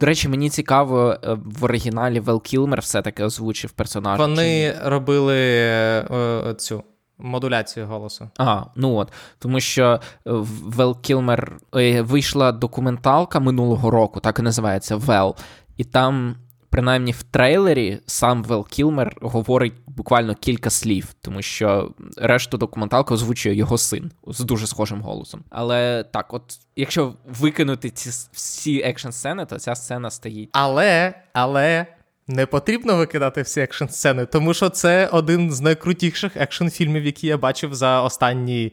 До 0.00 0.06
речі, 0.06 0.28
мені 0.28 0.50
цікаво, 0.50 1.16
е, 1.24 1.36
в 1.44 1.64
оригіналі 1.64 2.20
Вел 2.20 2.42
Кілмер 2.42 2.80
все-таки 2.80 3.24
озвучив 3.24 3.70
персонажа. 3.70 4.22
Вони 4.22 4.74
робили 4.84 5.38
е, 5.38 6.54
цю 6.58 6.84
модуляцію 7.22 7.86
голосу. 7.86 8.30
А, 8.38 8.62
ну 8.76 8.94
от. 8.94 9.12
Тому 9.38 9.60
що 9.60 10.00
Вел 10.24 11.00
Кілмер 11.00 11.58
е, 11.76 12.02
вийшла 12.02 12.52
документалка 12.52 13.40
минулого 13.40 13.90
року, 13.90 14.20
так 14.20 14.38
і 14.38 14.42
називається 14.42 14.96
Вел. 14.96 15.36
І 15.76 15.84
там. 15.84 16.36
Принаймні 16.72 17.12
в 17.12 17.22
трейлері 17.22 17.98
сам 18.06 18.42
Вел 18.42 18.68
Кілмер 18.68 19.16
говорить 19.20 19.72
буквально 19.86 20.34
кілька 20.34 20.70
слів, 20.70 21.14
тому 21.20 21.42
що 21.42 21.94
решту 22.16 22.58
документалки 22.58 23.14
озвучує 23.14 23.54
його 23.54 23.78
син 23.78 24.10
з 24.26 24.40
дуже 24.40 24.66
схожим 24.66 25.02
голосом. 25.02 25.44
Але 25.50 26.04
так, 26.04 26.34
от 26.34 26.42
якщо 26.76 27.14
викинути 27.26 27.90
ці 27.90 28.10
всі 28.32 28.80
екшн 28.80 29.10
сцени, 29.10 29.46
то 29.46 29.58
ця 29.58 29.74
сцена 29.74 30.10
стоїть. 30.10 30.48
Але, 30.52 31.14
але 31.32 31.86
не 32.30 32.46
потрібно 32.46 32.96
викидати 32.96 33.42
всі 33.42 33.60
екшн 33.60 33.84
сцени, 33.84 34.26
тому 34.26 34.54
що 34.54 34.68
це 34.68 35.06
один 35.06 35.50
з 35.52 35.60
найкрутіших 35.60 36.36
екшн 36.36 36.68
фільмів, 36.68 37.04
які 37.04 37.26
я 37.26 37.36
бачив 37.36 37.74
за 37.74 38.02
останній 38.02 38.72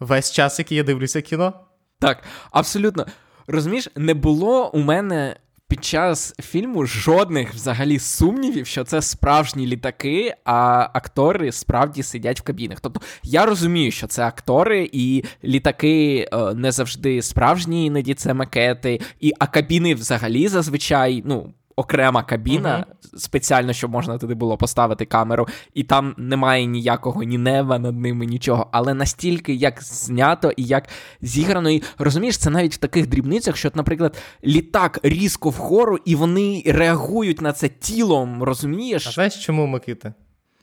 весь 0.00 0.32
час, 0.32 0.58
який 0.58 0.76
я 0.76 0.84
дивлюся 0.84 1.20
кіно. 1.20 1.52
Так, 1.98 2.22
абсолютно. 2.50 3.06
Розумієш, 3.46 3.88
не 3.96 4.14
було 4.14 4.70
у 4.70 4.78
мене 4.78 5.36
під 5.68 5.84
час 5.84 6.34
фільму 6.40 6.86
жодних 6.86 7.54
взагалі 7.54 7.98
сумнівів, 7.98 8.66
що 8.66 8.84
це 8.84 9.02
справжні 9.02 9.66
літаки, 9.66 10.34
а 10.44 10.88
актори 10.92 11.52
справді 11.52 12.02
сидять 12.02 12.40
в 12.40 12.42
кабінах. 12.42 12.80
Тобто 12.80 13.00
я 13.22 13.46
розумію, 13.46 13.90
що 13.90 14.06
це 14.06 14.22
актори, 14.22 14.90
і 14.92 15.24
літаки 15.44 16.28
е, 16.32 16.54
не 16.54 16.72
завжди 16.72 17.22
справжні, 17.22 17.86
іноді 17.86 18.14
це 18.14 18.34
макети, 18.34 19.00
і 19.20 19.32
а 19.38 19.46
кабіни 19.46 19.94
взагалі 19.94 20.48
зазвичай, 20.48 21.22
ну 21.26 21.52
окрема 21.78 22.22
кабіна, 22.22 22.86
uh-huh. 22.88 23.18
спеціально, 23.18 23.72
щоб 23.72 23.90
можна 23.90 24.18
туди 24.18 24.34
було 24.34 24.56
поставити 24.56 25.04
камеру, 25.04 25.48
і 25.74 25.82
там 25.82 26.14
немає 26.18 26.64
ніякого 26.64 27.22
ні 27.22 27.38
неба 27.38 27.78
над 27.78 28.00
ними, 28.00 28.26
нічого. 28.26 28.68
Але 28.72 28.94
настільки 28.94 29.54
як 29.54 29.82
знято 29.82 30.52
і 30.56 30.64
як 30.64 30.88
зіграно, 31.20 31.70
і 31.70 31.82
розумієш, 31.98 32.38
це 32.38 32.50
навіть 32.50 32.74
в 32.74 32.78
таких 32.78 33.06
дрібницях, 33.06 33.56
що, 33.56 33.70
наприклад, 33.74 34.16
літак 34.44 34.98
різко 35.02 35.50
вгору, 35.50 35.98
і 36.04 36.14
вони 36.14 36.62
реагують 36.66 37.40
на 37.40 37.52
це 37.52 37.68
тілом, 37.68 38.42
розумієш? 38.42 39.06
А 39.06 39.10
знаєш, 39.10 39.44
чому 39.46 39.66
Микита? 39.66 40.14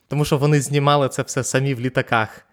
Тому 0.08 0.26
що 0.26 0.38
вони 0.38 0.62
знімали 0.62 1.10
це 1.10 1.22
все 1.22 1.44
самі 1.44 1.74
в 1.74 1.80
літаках. 1.80 2.46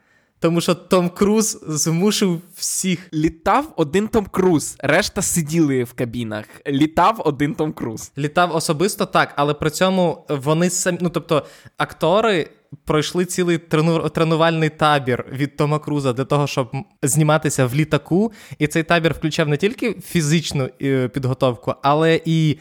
Тому 0.43 0.61
що 0.61 0.75
Том 0.75 1.09
Круз 1.09 1.61
змусив 1.69 2.41
всіх. 2.55 3.09
Літав 3.15 3.73
один 3.77 4.09
Том 4.09 4.27
Круз, 4.27 4.77
решта 4.79 5.23
сиділи 5.23 5.85
в 5.85 5.93
кабінах. 5.93 6.45
Літав 6.67 7.23
один 7.25 7.55
Том 7.55 7.73
Круз. 7.73 8.13
Літав 8.19 8.57
особисто 8.57 9.07
так, 9.07 9.33
але 9.37 9.55
при 9.55 9.71
цьому 9.71 10.27
вони 10.29 10.71
самі. 10.71 10.99
Ну 11.01 11.09
тобто, 11.09 11.47
актори 11.77 12.51
пройшли 12.85 13.25
цілий 13.25 13.59
трену... 13.59 14.09
тренувальний 14.09 14.71
табір 14.71 15.25
від 15.33 15.57
Тома 15.57 15.79
Круза 15.79 16.13
для 16.13 16.25
того, 16.25 16.47
щоб 16.47 16.73
зніматися 17.03 17.67
в 17.67 17.75
літаку. 17.75 18.33
І 18.59 18.67
цей 18.67 18.83
табір 18.83 19.13
включав 19.13 19.49
не 19.49 19.57
тільки 19.57 19.93
фізичну 19.93 20.69
е, 20.83 21.09
підготовку, 21.09 21.75
але 21.83 22.21
і 22.25 22.59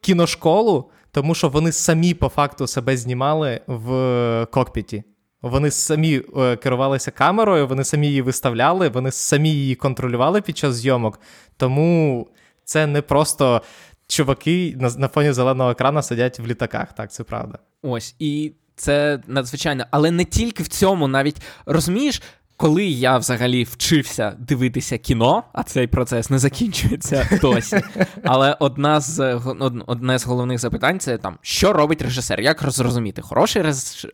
кіношколу, 0.00 0.90
тому 1.12 1.34
що 1.34 1.48
вони 1.48 1.72
самі 1.72 2.14
по 2.14 2.28
факту 2.28 2.66
себе 2.66 2.96
знімали 2.96 3.60
в 3.66 4.46
кокпіті. 4.50 5.04
Вони 5.42 5.70
самі 5.70 6.22
е, 6.36 6.56
керувалися 6.56 7.10
камерою, 7.10 7.66
вони 7.66 7.84
самі 7.84 8.06
її 8.06 8.22
виставляли, 8.22 8.88
вони 8.88 9.10
самі 9.10 9.50
її 9.50 9.74
контролювали 9.74 10.40
під 10.40 10.58
час 10.58 10.74
зйомок. 10.74 11.20
Тому 11.56 12.28
це 12.64 12.86
не 12.86 13.02
просто 13.02 13.62
чуваки 14.06 14.76
на, 14.98 15.08
фоні 15.08 15.32
зеленого 15.32 15.70
екрана 15.70 16.02
сидять 16.02 16.38
в 16.38 16.46
літаках. 16.46 16.92
Так, 16.92 17.12
це 17.12 17.24
правда. 17.24 17.58
Ось 17.82 18.14
і 18.18 18.52
це 18.76 19.20
надзвичайно, 19.26 19.84
але 19.90 20.10
не 20.10 20.24
тільки 20.24 20.62
в 20.62 20.68
цьому, 20.68 21.08
навіть 21.08 21.42
розумієш, 21.66 22.22
коли 22.60 22.84
я 22.84 23.18
взагалі 23.18 23.64
вчився 23.64 24.36
дивитися 24.38 24.98
кіно, 24.98 25.42
а 25.52 25.62
цей 25.62 25.86
процес 25.86 26.30
не 26.30 26.38
закінчується 26.38 27.28
досі. 27.40 27.80
Але 28.24 28.56
одна 28.60 29.00
з 29.00 29.40
одне 29.86 30.18
з 30.18 30.26
головних 30.26 30.58
запитань 30.58 31.00
це 31.00 31.18
там, 31.18 31.38
що 31.42 31.72
робить 31.72 32.02
режисер? 32.02 32.40
Як 32.40 32.70
зрозуміти, 32.70 33.22
хороший 33.22 33.62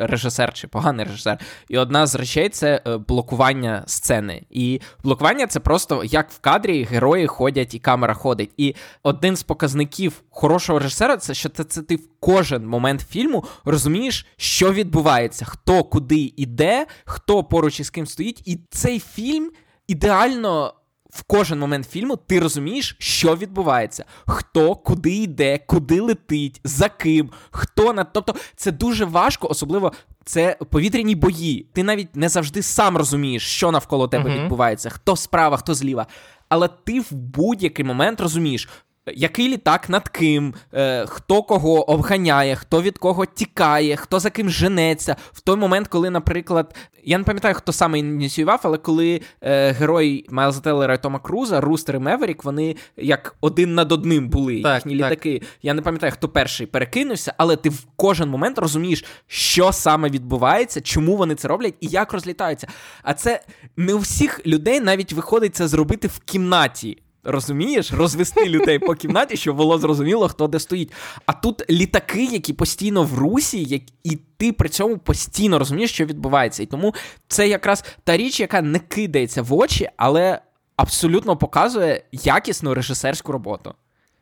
режисер 0.01 0.53
чи 0.53 0.69
поганий 0.69 1.07
режисер? 1.07 1.39
І 1.69 1.79
одна 1.79 2.07
з 2.07 2.15
речей 2.15 2.49
це 2.49 2.83
е, 2.87 2.97
блокування 2.97 3.83
сцени. 3.87 4.43
І 4.51 4.81
блокування 5.05 5.47
це 5.47 5.61
просто 5.61 6.05
як 6.05 6.31
в 6.31 6.39
кадрі 6.39 6.85
герої 6.85 7.27
ходять 7.27 7.75
і 7.75 7.79
камера 7.79 8.15
ходить. 8.15 8.51
І 8.57 8.75
один 9.03 9.37
з 9.37 9.43
показників 9.43 10.23
хорошого 10.31 10.79
режисера 10.79 11.17
це 11.17 11.35
що 11.35 11.49
це, 11.49 11.65
це 11.65 11.83
ти 11.83 11.97
в 11.97 12.09
кожен 12.27 12.67
момент 12.67 13.07
фільму 13.11 13.45
розумієш, 13.65 14.27
що 14.37 14.73
відбувається, 14.73 15.45
хто 15.45 15.85
куди 15.85 16.33
іде, 16.37 16.87
хто 17.05 17.45
поруч 17.45 17.81
із 17.81 17.91
ким 17.91 18.07
стоїть. 18.07 18.43
І 18.45 18.59
цей 18.71 19.01
фільм 19.01 19.51
ідеально. 19.89 20.75
В 21.11 21.23
кожен 21.23 21.59
момент 21.59 21.91
фільму 21.91 22.17
ти 22.17 22.41
розумієш, 22.41 22.97
що 22.99 23.37
відбувається, 23.37 24.05
хто 24.27 24.75
куди 24.75 25.15
йде, 25.15 25.59
куди 25.67 26.01
летить, 26.01 26.61
за 26.65 26.89
ким, 26.89 27.31
хто 27.51 27.93
на. 27.93 28.05
Тобто 28.05 28.35
це 28.57 28.73
дуже 28.73 29.05
важко, 29.05 29.49
особливо 29.49 29.93
це 30.25 30.59
повітряні 30.71 31.15
бої. 31.15 31.67
Ти 31.73 31.83
навіть 31.83 32.17
не 32.17 32.29
завжди 32.29 32.63
сам 32.63 32.97
розумієш, 32.97 33.43
що 33.43 33.71
навколо 33.71 34.09
тебе 34.09 34.31
uh-huh. 34.31 34.43
відбувається, 34.43 34.91
хто 34.91 35.17
справа, 35.17 35.57
хто 35.57 35.75
зліва. 35.75 36.07
Але 36.49 36.69
ти 36.69 37.01
в 37.01 37.13
будь-який 37.13 37.85
момент 37.85 38.21
розумієш, 38.21 38.69
який 39.15 39.49
літак 39.49 39.89
над 39.89 40.09
ким, 40.09 40.55
е, 40.75 41.07
хто 41.07 41.43
кого 41.43 41.91
обганяє, 41.91 42.57
хто 42.57 42.83
від 42.83 42.99
кого 42.99 43.27
тікає, 43.27 43.97
хто 43.97 44.21
за 44.21 44.31
ким 44.31 44.51
женеться. 44.51 45.17
В 45.33 45.41
той 45.41 45.57
момент, 45.57 45.89
коли, 45.89 46.11
наприклад, 46.11 46.75
я 47.05 47.19
не 47.19 47.25
пам'ятаю, 47.25 47.55
хто 47.55 47.73
саме 47.73 47.99
ініціював, 47.99 48.61
але 48.63 48.79
коли 48.79 49.21
е, 49.41 49.73
герой 49.73 50.27
Майлза 50.31 50.61
Теллера 50.61 50.95
і 50.95 51.03
Тома 51.03 51.19
Круза, 51.19 51.61
Рустер 51.61 51.97
і 51.97 51.99
Меверік, 51.99 52.45
вони 52.45 52.77
як 52.97 53.37
один 53.41 53.75
над 53.75 53.93
одним 53.93 54.29
були 54.29 54.63
так, 54.63 54.77
їхні 54.77 54.99
так. 54.99 55.11
літаки. 55.11 55.43
Я 55.63 55.75
не 55.75 55.83
пам'ятаю, 55.83 56.13
хто 56.13 56.29
перший 56.29 56.67
перекинувся, 56.67 57.35
але 57.37 57.57
ти 57.57 57.69
в 57.69 57.87
кожен 57.97 58.29
момент 58.29 58.59
розумієш, 58.59 59.05
що 59.27 59.73
саме 59.73 60.11
відбувається, 60.11 60.81
чому 60.81 61.17
вони 61.17 61.35
це 61.35 61.49
роблять 61.49 61.75
і 61.81 61.87
як 61.87 62.13
розлітаються. 62.13 62.69
А 63.03 63.15
це 63.15 63.41
не 63.77 63.95
у 63.95 63.99
всіх 63.99 64.47
людей 64.47 64.81
навіть 64.81 65.13
виходить 65.13 65.57
це 65.57 65.69
зробити 65.69 66.09
в 66.09 66.19
кімнаті. 66.19 66.99
Розумієш, 67.27 67.93
розвести 67.93 68.49
людей 68.49 68.79
по 68.79 68.95
кімнаті, 68.95 69.37
щоб 69.37 69.57
було 69.57 69.79
зрозуміло, 69.79 70.29
хто 70.29 70.47
де 70.47 70.61
стоїть. 70.61 70.93
А 71.27 71.33
тут 71.33 71.71
літаки, 71.71 72.25
які 72.25 72.53
постійно 72.53 73.03
в 73.03 73.19
русі, 73.19 73.65
як... 73.65 73.83
і 74.05 74.19
ти 74.37 74.53
при 74.53 74.69
цьому 74.69 74.99
постійно 74.99 75.59
розумієш, 75.59 75.93
що 75.93 76.05
відбувається. 76.05 76.63
І 76.63 76.67
тому 76.67 76.95
це 77.29 77.49
якраз 77.49 77.85
та 78.05 78.17
річ, 78.17 78.41
яка 78.41 78.63
не 78.63 78.79
кидається 78.79 79.43
в 79.43 79.55
очі, 79.55 79.89
але 79.97 80.41
абсолютно 80.77 81.37
показує 81.37 82.03
якісну 82.13 82.75
режисерську 82.75 83.33
роботу. 83.33 83.75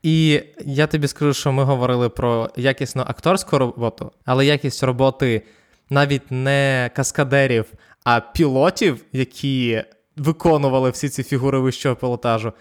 І 0.02 0.42
я 0.64 0.86
тобі 0.86 1.08
скажу, 1.08 1.34
що 1.34 1.52
ми 1.52 1.64
говорили 1.64 2.08
про 2.08 2.50
якісну 2.56 3.02
акторську 3.06 3.58
роботу, 3.58 4.12
але 4.24 4.46
якість 4.46 4.82
роботи 4.82 5.42
навіть 5.90 6.30
не 6.30 6.90
каскадерів, 6.96 7.64
а 8.04 8.20
пілотів, 8.20 9.04
які 9.12 9.84
виконували 10.16 10.90
всі 10.90 11.08
ці 11.08 11.22
фігури 11.22 11.58
вищого 11.58 11.96
пілотажу. 11.96 12.52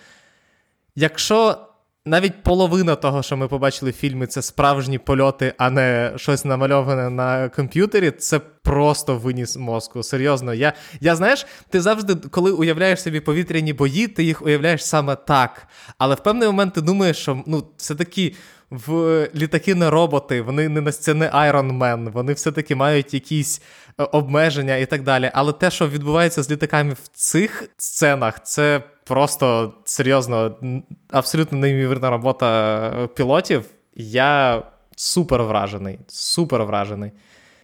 Якщо 0.96 1.58
навіть 2.06 2.44
половина 2.44 2.96
того, 2.96 3.24
що 3.24 3.38
ми 3.38 3.48
побачили 3.48 3.92
в 3.92 3.94
фільмі, 3.94 4.28
це 4.28 4.42
справжні 4.42 4.98
польоти, 4.98 5.54
а 5.58 5.70
не 5.70 6.14
щось 6.16 6.46
намальоване 6.46 7.10
на 7.10 7.50
комп'ютері, 7.50 8.12
це 8.12 8.40
просто 8.40 9.18
виніс 9.18 9.58
мозку. 9.58 10.04
Серйозно. 10.04 10.54
Я, 10.54 10.74
я 11.02 11.16
знаєш, 11.16 11.46
ти 11.70 11.82
завжди, 11.82 12.16
коли 12.16 12.52
уявляєш 12.52 13.02
собі 13.02 13.20
повітряні 13.20 13.74
бої, 13.74 14.08
ти 14.08 14.24
їх 14.24 14.42
уявляєш 14.42 14.86
саме 14.86 15.16
так. 15.16 15.68
Але 15.98 16.16
в 16.16 16.20
певний 16.20 16.48
момент 16.48 16.74
ти 16.74 16.82
думаєш, 16.82 17.18
що 17.18 17.44
ну, 17.48 17.68
все-таки. 17.78 18.36
В 18.88 19.30
літаки 19.36 19.76
не 19.76 19.90
роботи, 19.90 20.42
вони 20.42 20.70
не 20.70 20.92
це 20.92 21.14
не 21.14 21.30
Iron 21.30 21.78
Man, 21.78 22.12
вони 22.12 22.34
все-таки 22.34 22.76
мають 22.76 23.14
якісь 23.14 23.62
е, 24.00 24.04
обмеження 24.04 24.76
і 24.76 24.86
так 24.86 25.04
далі. 25.04 25.32
Але 25.34 25.54
те, 25.54 25.72
що 25.72 25.88
відбувається 25.88 26.44
з 26.44 26.52
літаками 26.52 26.94
в 26.94 27.08
цих 27.08 27.70
сценах, 27.78 28.44
це 28.44 28.84
просто 29.04 29.74
серйозно, 29.86 30.56
абсолютно 31.12 31.58
неймовірна 31.58 32.10
робота 32.10 33.08
пілотів. 33.16 33.66
Я 33.96 34.64
супер 34.96 35.44
вражений. 35.44 36.00
Супер 36.08 36.64
вражений. 36.64 37.12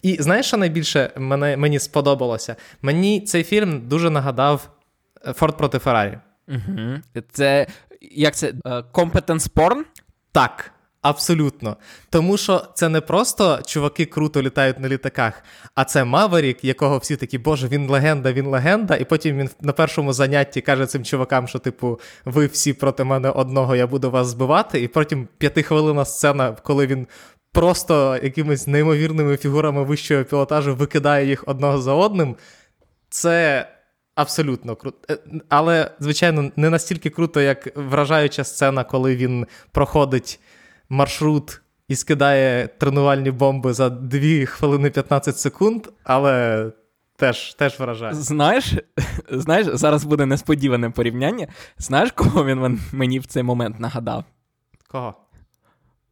І 0.01 0.17
знаєш, 0.19 0.45
що 0.45 0.57
найбільше 0.57 1.11
мене, 1.17 1.57
мені 1.57 1.79
сподобалося? 1.79 2.55
Мені 2.81 3.21
цей 3.21 3.43
фільм 3.43 3.87
дуже 3.87 4.09
нагадав 4.09 4.69
Форд 5.33 5.57
проти 5.57 5.79
Феррарі. 5.79 6.17
Угу. 6.47 7.21
Це 7.31 7.67
як 8.01 8.35
це? 8.35 8.51
Competence 8.93 9.53
porn? 9.53 9.83
Так. 10.31 10.71
Абсолютно. 11.01 11.77
Тому 12.09 12.37
що 12.37 12.65
це 12.73 12.89
не 12.89 13.01
просто 13.01 13.59
чуваки 13.65 14.05
круто 14.05 14.41
літають 14.41 14.79
на 14.79 14.87
літаках, 14.89 15.43
а 15.75 15.85
це 15.85 16.03
Маверік, 16.03 16.63
якого 16.63 16.97
всі 16.97 17.15
такі, 17.15 17.37
боже, 17.37 17.67
він 17.67 17.89
легенда, 17.89 18.33
він 18.33 18.45
легенда. 18.45 18.95
І 18.95 19.05
потім 19.05 19.37
він 19.37 19.49
на 19.61 19.73
першому 19.73 20.13
занятті 20.13 20.61
каже 20.61 20.85
цим 20.85 21.03
чувакам, 21.03 21.47
що, 21.47 21.59
типу, 21.59 21.99
ви 22.25 22.45
всі 22.45 22.73
проти 22.73 23.03
мене 23.03 23.29
одного, 23.29 23.75
я 23.75 23.87
буду 23.87 24.11
вас 24.11 24.27
збивати. 24.27 24.81
І 24.81 24.87
потім 24.87 25.27
п'ятихвилинна 25.37 26.05
сцена, 26.05 26.57
коли 26.63 26.87
він 26.87 27.07
просто 27.51 28.19
якимись 28.23 28.67
неймовірними 28.67 29.37
фігурами 29.37 29.83
вищого 29.83 30.23
пілотажу 30.23 30.75
викидає 30.75 31.27
їх 31.27 31.43
одного 31.47 31.81
за 31.81 31.93
одним. 31.93 32.35
Це. 33.09 33.65
Абсолютно 34.15 34.75
круто. 34.75 34.97
Е, 35.09 35.17
але, 35.49 35.91
звичайно, 35.99 36.51
не 36.55 36.69
настільки 36.69 37.09
круто, 37.09 37.41
як 37.41 37.77
вражаюча 37.77 38.43
сцена, 38.43 38.83
коли 38.83 39.15
він 39.15 39.47
проходить 39.71 40.39
маршрут 40.89 41.61
і 41.87 41.95
скидає 41.95 42.67
тренувальні 42.67 43.31
бомби 43.31 43.73
за 43.73 43.89
2 43.89 44.45
хвилини 44.45 44.89
15 44.89 45.37
секунд, 45.37 45.87
але 46.03 46.65
теж 47.15 47.53
теж 47.53 47.79
вражає. 47.79 48.13
Знаєш, 48.13 48.73
знаєш, 49.29 49.67
зараз 49.73 50.03
буде 50.03 50.25
несподіване 50.25 50.89
порівняння. 50.89 51.47
Знаєш, 51.77 52.11
кого 52.11 52.45
він 52.45 52.79
мені 52.91 53.19
в 53.19 53.25
цей 53.25 53.43
момент 53.43 53.79
нагадав? 53.79 54.23
Кого? 54.87 55.13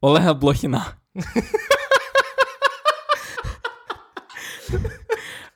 Олега 0.01 0.33
Блохіна. 0.33 0.85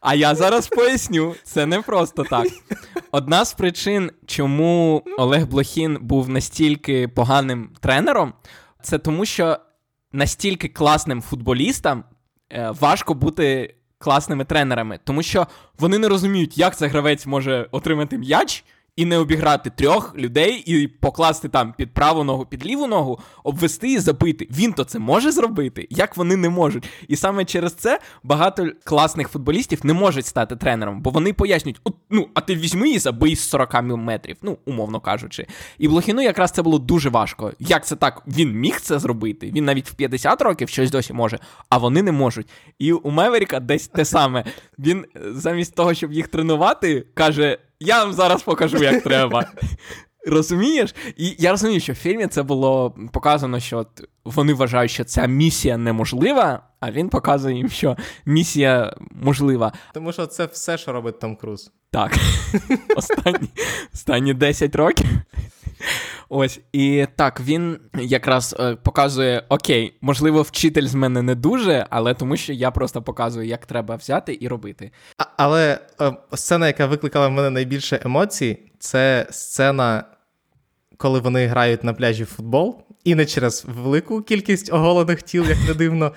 А 0.01 0.15
я 0.15 0.35
зараз 0.35 0.67
поясню, 0.67 1.35
це 1.43 1.65
не 1.65 1.81
просто 1.81 2.23
так. 2.23 2.47
Одна 3.11 3.45
з 3.45 3.53
причин, 3.53 4.11
чому 4.25 5.03
Олег 5.17 5.47
Блохін 5.47 5.97
був 6.01 6.29
настільки 6.29 7.07
поганим 7.07 7.69
тренером, 7.79 8.33
це 8.83 8.97
тому, 8.97 9.25
що 9.25 9.57
настільки 10.11 10.67
класним 10.67 11.21
футболістам 11.21 12.03
е, 12.49 12.71
важко 12.79 13.13
бути 13.13 13.75
класними 13.97 14.45
тренерами, 14.45 14.99
тому 15.03 15.23
що 15.23 15.47
вони 15.79 15.97
не 15.97 16.07
розуміють, 16.07 16.57
як 16.57 16.77
цей 16.77 16.89
гравець 16.89 17.25
може 17.25 17.67
отримати 17.71 18.17
м'яч 18.17 18.63
і 18.95 19.05
не 19.05 19.17
обіграти 19.17 19.69
трьох 19.69 20.15
людей, 20.17 20.63
і 20.65 20.87
покласти 20.87 21.49
там 21.49 21.73
під 21.77 21.93
праву 21.93 22.23
ногу, 22.23 22.45
під 22.45 22.65
ліву 22.65 22.87
ногу, 22.87 23.19
обвести 23.43 23.91
і 23.91 23.99
забити. 23.99 24.47
Він 24.51 24.73
то 24.73 24.83
це 24.83 24.99
може 24.99 25.31
зробити, 25.31 25.87
як 25.89 26.17
вони 26.17 26.35
не 26.35 26.49
можуть. 26.49 26.89
І 27.07 27.15
саме 27.15 27.45
через 27.45 27.73
це 27.73 27.99
багато 28.23 28.67
класних 28.83 29.29
футболістів 29.29 29.79
не 29.85 29.93
можуть 29.93 30.25
стати 30.25 30.55
тренером, 30.55 31.01
бо 31.01 31.09
вони 31.09 31.33
пояснюють: 31.33 31.81
ну, 32.09 32.27
а 32.33 32.41
ти 32.41 32.55
візьми 32.55 32.89
і 32.89 32.99
забий 32.99 33.35
з 33.35 33.49
40 33.49 33.81
метрів, 33.83 34.37
ну, 34.41 34.57
умовно 34.65 34.99
кажучи. 34.99 35.47
І 35.77 35.87
Блохіну 35.87 36.21
якраз 36.21 36.51
це 36.51 36.61
було 36.61 36.79
дуже 36.79 37.09
важко. 37.09 37.51
Як 37.59 37.85
це 37.85 37.95
так? 37.95 38.23
Він 38.27 38.51
міг 38.51 38.81
це 38.81 38.99
зробити? 38.99 39.51
Він 39.55 39.65
навіть 39.65 39.89
в 39.89 39.93
50 39.93 40.41
років 40.41 40.69
щось 40.69 40.91
досі 40.91 41.13
може, 41.13 41.39
а 41.69 41.77
вони 41.77 42.03
не 42.03 42.11
можуть. 42.11 42.47
І 42.79 42.93
у 42.93 43.11
Меверіка 43.11 43.59
десь 43.59 43.87
те 43.87 44.05
саме. 44.05 44.43
Він 44.79 45.05
замість 45.15 45.75
того, 45.75 45.93
щоб 45.93 46.13
їх 46.13 46.27
тренувати, 46.27 47.05
каже. 47.13 47.57
Я 47.83 48.03
вам 48.03 48.13
зараз 48.13 48.43
покажу, 48.43 48.77
як 48.77 49.03
треба. 49.03 49.45
Розумієш? 50.27 50.95
І 51.17 51.35
я 51.39 51.51
розумію, 51.51 51.79
що 51.79 51.93
в 51.93 51.95
фільмі 51.95 52.27
це 52.27 52.43
було 52.43 52.95
показано, 53.11 53.59
що 53.59 53.85
вони 54.25 54.53
вважають, 54.53 54.91
що 54.91 55.03
ця 55.03 55.25
місія 55.25 55.77
неможлива, 55.77 56.63
а 56.79 56.91
він 56.91 57.09
показує 57.09 57.55
їм, 57.55 57.69
що 57.69 57.97
місія 58.25 58.95
можлива. 59.11 59.73
Тому 59.93 60.13
що 60.13 60.25
це 60.25 60.45
все, 60.45 60.77
що 60.77 60.91
робить 60.91 61.19
Том 61.19 61.35
Круз. 61.35 61.71
Так. 61.91 62.11
Останні, 62.95 63.49
Останні 63.93 64.33
10 64.33 64.75
років. 64.75 65.07
Ось, 66.33 66.59
і 66.73 67.05
так, 67.15 67.41
він 67.41 67.79
якраз 68.01 68.55
е, 68.59 68.75
показує: 68.75 69.43
окей, 69.49 69.97
можливо, 70.01 70.41
вчитель 70.41 70.85
з 70.85 70.95
мене 70.95 71.21
не 71.21 71.35
дуже, 71.35 71.85
але 71.89 72.13
тому 72.13 72.37
що 72.37 72.53
я 72.53 72.71
просто 72.71 73.01
показую, 73.01 73.47
як 73.47 73.65
треба 73.65 73.95
взяти 73.95 74.37
і 74.41 74.47
робити. 74.47 74.91
А, 75.17 75.23
але 75.37 75.79
е, 76.01 76.13
сцена, 76.33 76.67
яка 76.67 76.85
викликала 76.85 77.27
в 77.27 77.31
мене 77.31 77.49
найбільше 77.49 77.99
емоцій, 78.05 78.59
це 78.79 79.27
сцена, 79.31 80.03
коли 80.97 81.19
вони 81.19 81.45
грають 81.45 81.83
на 81.83 81.93
пляжі 81.93 82.23
в 82.23 82.27
футбол, 82.27 82.81
і 83.03 83.15
не 83.15 83.25
через 83.25 83.65
велику 83.67 84.21
кількість 84.21 84.73
оголених 84.73 85.21
тіл, 85.21 85.45
як 85.49 85.57
не 85.67 85.73
дивно. 85.73 86.11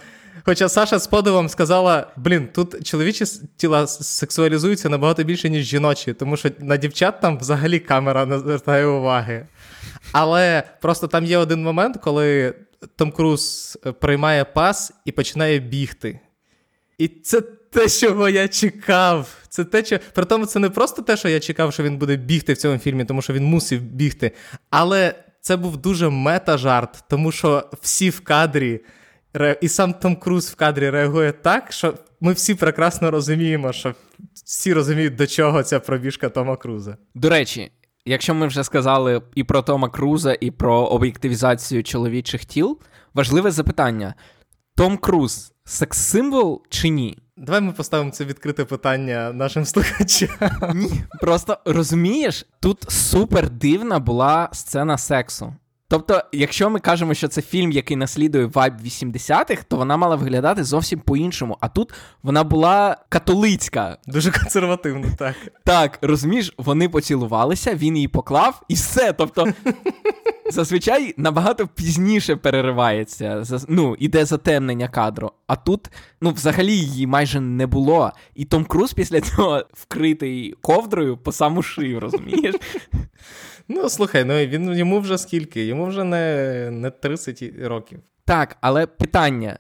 Хоча 0.47 0.69
Саша 0.69 0.99
з 0.99 1.07
подивом 1.07 1.49
сказала: 1.49 2.07
блін, 2.17 2.49
тут 2.55 2.87
чоловічі 2.87 3.25
тіла 3.57 3.87
сексуалізуються 3.87 4.89
набагато 4.89 5.25
більше, 5.25 5.51
ніж 5.51 5.67
жіночі, 5.67 6.13
тому 6.13 6.37
що 6.37 6.51
на 6.59 6.77
дівчат 6.77 7.21
там 7.21 7.39
взагалі 7.39 7.79
камера 7.79 8.27
не 8.27 8.39
звертає 8.39 8.87
уваги. 8.87 9.47
Але 10.13 10.63
просто 10.81 11.07
там 11.07 11.25
є 11.25 11.39
один 11.39 11.63
момент, 11.63 11.97
коли 11.97 12.55
Том 12.97 13.13
Круз 13.13 13.79
е, 13.87 13.93
приймає 13.93 14.45
пас 14.45 14.93
і 15.05 15.13
починає 15.13 15.59
бігти. 15.59 16.21
І 16.99 17.09
це 17.09 17.41
те, 17.41 17.89
чого 17.89 18.29
я 18.29 18.49
чекав. 18.49 19.29
Це 19.49 19.65
те, 19.65 19.85
що... 19.85 19.99
При 20.15 20.25
тому, 20.25 20.47
це 20.47 20.59
не 20.59 20.71
просто 20.71 21.03
те, 21.03 21.17
що 21.17 21.29
я 21.29 21.41
чекав, 21.41 21.73
що 21.73 21.83
він 21.83 21.99
буде 21.99 22.17
бігти 22.17 22.53
в 22.53 22.57
цьому 22.57 22.79
фільмі, 22.79 23.05
тому 23.05 23.23
що 23.23 23.33
він 23.33 23.45
мусив 23.45 23.83
бігти. 23.83 24.33
Але 24.71 25.15
це 25.41 25.57
був 25.57 25.77
дуже 25.77 26.09
мета-жарт, 26.09 27.05
тому 27.09 27.33
що 27.33 27.69
всі 27.83 28.11
в 28.11 28.21
кадрі, 28.21 28.81
і 29.61 29.69
сам 29.69 29.95
Том 29.95 30.17
Круз 30.17 30.51
в 30.51 30.55
кадрі 30.55 30.91
реагує 30.91 31.33
так, 31.33 31.73
що 31.73 31.95
ми 32.21 32.33
всі 32.33 32.55
прекрасно 32.55 33.11
розуміємо, 33.11 33.73
що 33.73 33.95
всі 34.45 34.73
розуміють, 34.73 35.15
до 35.15 35.27
чого 35.27 35.63
ця 35.63 35.81
пробіжка 35.81 36.29
Тома 36.29 36.57
Круза. 36.57 36.97
До 37.15 37.31
речі, 37.31 37.73
якщо 38.05 38.35
ми 38.35 38.47
вже 38.47 38.65
сказали 38.65 39.23
і 39.35 39.45
про 39.45 39.63
Тома 39.63 39.89
Круза, 39.91 40.37
і 40.41 40.51
про 40.51 40.75
об'єктивізацію 40.75 41.83
чоловічих 41.83 42.45
тіл, 42.45 42.81
важливе 43.15 43.51
запитання: 43.51 44.15
Том 44.77 44.97
Круз 44.97 45.53
секс-символ 45.65 46.63
чи 46.69 46.89
ні? 46.89 47.19
Давай 47.37 47.61
ми 47.61 47.73
поставимо 47.73 48.11
це 48.11 48.25
відкрите 48.25 48.65
питання 48.65 49.33
нашим 49.33 49.65
слухачам. 49.65 50.29
Ні, 50.75 51.05
Просто 51.21 51.59
розумієш, 51.65 52.47
тут 52.61 52.91
супер 52.93 53.51
дивна 53.51 53.99
була 53.99 54.49
сцена 54.53 54.99
сексу. 54.99 55.55
Тобто, 55.89 56.23
якщо 56.33 56.71
ми 56.71 56.81
кажемо, 56.81 57.15
що 57.15 57.29
це 57.29 57.43
фільм, 57.43 57.73
який 57.73 57.97
наслідує 57.97 58.47
вайб 58.47 58.75
80-х, 58.85 59.65
то 59.69 59.77
вона 59.77 59.97
мала 59.97 60.17
виглядати 60.17 60.65
зовсім 60.65 61.01
по-іншому. 61.01 61.57
А 61.61 61.69
тут 61.69 61.93
вона 62.23 62.45
була 62.45 62.97
католицька. 63.09 63.99
Дуже 64.07 64.33
консервативна, 64.33 65.07
так. 65.19 65.35
Так, 65.65 65.99
розумієш, 66.03 66.55
вони 66.59 66.89
поцілувалися, 66.89 67.75
він 67.75 67.97
її 67.97 68.09
поклав 68.09 68.63
і 68.69 68.75
все. 68.75 69.13
Тобто, 69.13 69.47
зазвичай 70.51 71.15
набагато 71.17 71.67
пізніше 71.67 72.37
переривається. 72.37 73.45
Ну, 73.69 73.97
іде 73.99 74.25
затемнення 74.25 74.89
кадру. 74.89 75.33
А 75.47 75.57
тут, 75.57 75.91
ну, 76.21 76.31
взагалі 76.31 76.73
її 76.77 77.07
майже 77.07 77.41
не 77.41 77.67
було. 77.67 78.13
І 78.35 78.45
Том 78.45 78.65
Круз 78.65 78.93
після 78.93 79.21
цього 79.21 79.65
вкритий 79.73 80.55
ковдрою 80.61 81.17
по 81.17 81.33
саму 81.33 81.63
шию, 81.63 82.01
розумієш? 82.01 82.55
Ну, 83.69 83.89
слухай, 83.89 84.25
ну 84.25 84.35
він 84.35 84.75
йому 84.75 85.01
вже 85.01 85.19
скільки? 85.19 85.65
Йому 85.65 85.87
вже 85.87 86.05
не 86.05 86.69
не 86.71 86.91
30 86.91 87.45
років. 87.63 87.99
Так, 88.25 88.57
але 88.61 88.87
питання: 88.87 89.59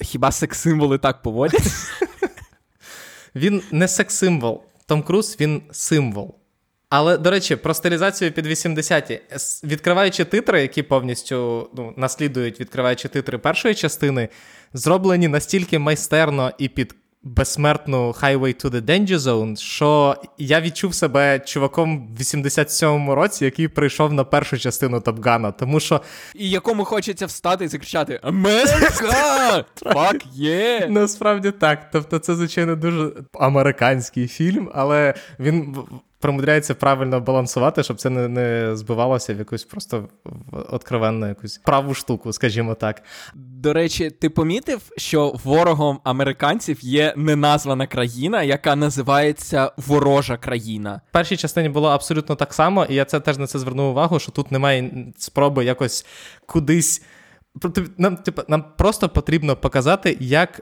хіба 0.00 0.32
секс-символи 0.32 0.98
так 0.98 1.22
поводять? 1.22 1.62
Він 3.34 3.62
не 3.70 3.88
секс-символ. 3.88 4.62
Том 4.86 5.02
Круз 5.02 5.36
він 5.40 5.62
символ. 5.70 6.34
Але, 6.88 7.18
до 7.18 7.30
речі, 7.30 7.56
про 7.56 7.74
стилізацію 7.74 8.32
під 8.32 8.46
80-ті. 8.46 9.20
Відкриваючи 9.64 10.24
титри, 10.24 10.62
які 10.62 10.82
повністю 10.82 11.70
ну, 11.74 11.94
наслідують, 11.96 12.60
відкриваючи 12.60 13.08
титри 13.08 13.38
першої 13.38 13.74
частини, 13.74 14.28
зроблені 14.72 15.28
настільки 15.28 15.78
майстерно 15.78 16.52
і 16.58 16.68
під 16.68 16.94
безсмертну 17.26 18.10
Highway 18.10 18.64
to 18.64 18.70
the 18.70 18.82
Danger 18.82 19.18
Zone, 19.18 19.56
що 19.56 20.16
я 20.38 20.60
відчув 20.60 20.94
себе 20.94 21.38
чуваком 21.38 22.08
в 22.08 22.20
87-му 22.20 23.14
році, 23.14 23.44
який 23.44 23.68
прийшов 23.68 24.12
на 24.12 24.24
першу 24.24 24.58
частину 24.58 25.00
Топгана. 25.00 25.52
Тому 25.52 25.80
що. 25.80 26.00
І 26.34 26.50
якому 26.50 26.84
хочеться 26.84 27.26
встати 27.26 27.64
і 27.64 27.68
закричати 27.68 28.20
Америка! 28.22 29.64
Фак 29.82 30.16
є! 30.32 30.86
Насправді 30.90 31.50
так. 31.50 31.90
Тобто, 31.92 32.18
це, 32.18 32.34
звичайно, 32.34 32.76
дуже 32.76 33.12
американський 33.32 34.28
фільм, 34.28 34.70
але 34.74 35.14
він 35.40 35.76
примудряється 36.18 36.74
правильно 36.74 37.20
балансувати, 37.20 37.82
щоб 37.82 37.96
це 37.96 38.10
не 38.10 38.28
не 38.28 38.76
збивалося 38.76 39.34
в 39.34 39.38
якусь 39.38 39.64
просто 39.64 40.08
откровенну 40.70 41.28
якусь 41.28 41.58
праву 41.58 41.94
штуку, 41.94 42.32
скажімо 42.32 42.74
так. 42.74 43.02
До 43.34 43.72
речі, 43.72 44.10
ти 44.10 44.30
помітив, 44.30 44.80
що 44.96 45.36
ворогом 45.44 46.00
американців 46.04 46.78
є 46.80 47.14
неназвана 47.16 47.86
країна, 47.86 48.42
яка 48.42 48.76
називається 48.76 49.72
Ворожа 49.76 50.36
країна. 50.36 51.00
В 51.10 51.12
першій 51.12 51.36
частині 51.36 51.68
було 51.68 51.88
абсолютно 51.88 52.34
так 52.34 52.54
само, 52.54 52.84
і 52.84 52.94
я 52.94 53.04
це 53.04 53.20
теж 53.20 53.38
на 53.38 53.46
це 53.46 53.58
звернув 53.58 53.90
увагу, 53.90 54.18
що 54.18 54.32
тут 54.32 54.52
немає 54.52 54.90
спроби 55.18 55.64
якось 55.64 56.06
кудись. 56.46 57.02
Нам, 57.98 58.16
типу, 58.16 58.42
нам 58.48 58.64
просто 58.76 59.08
потрібно 59.08 59.56
показати, 59.56 60.16
як 60.20 60.60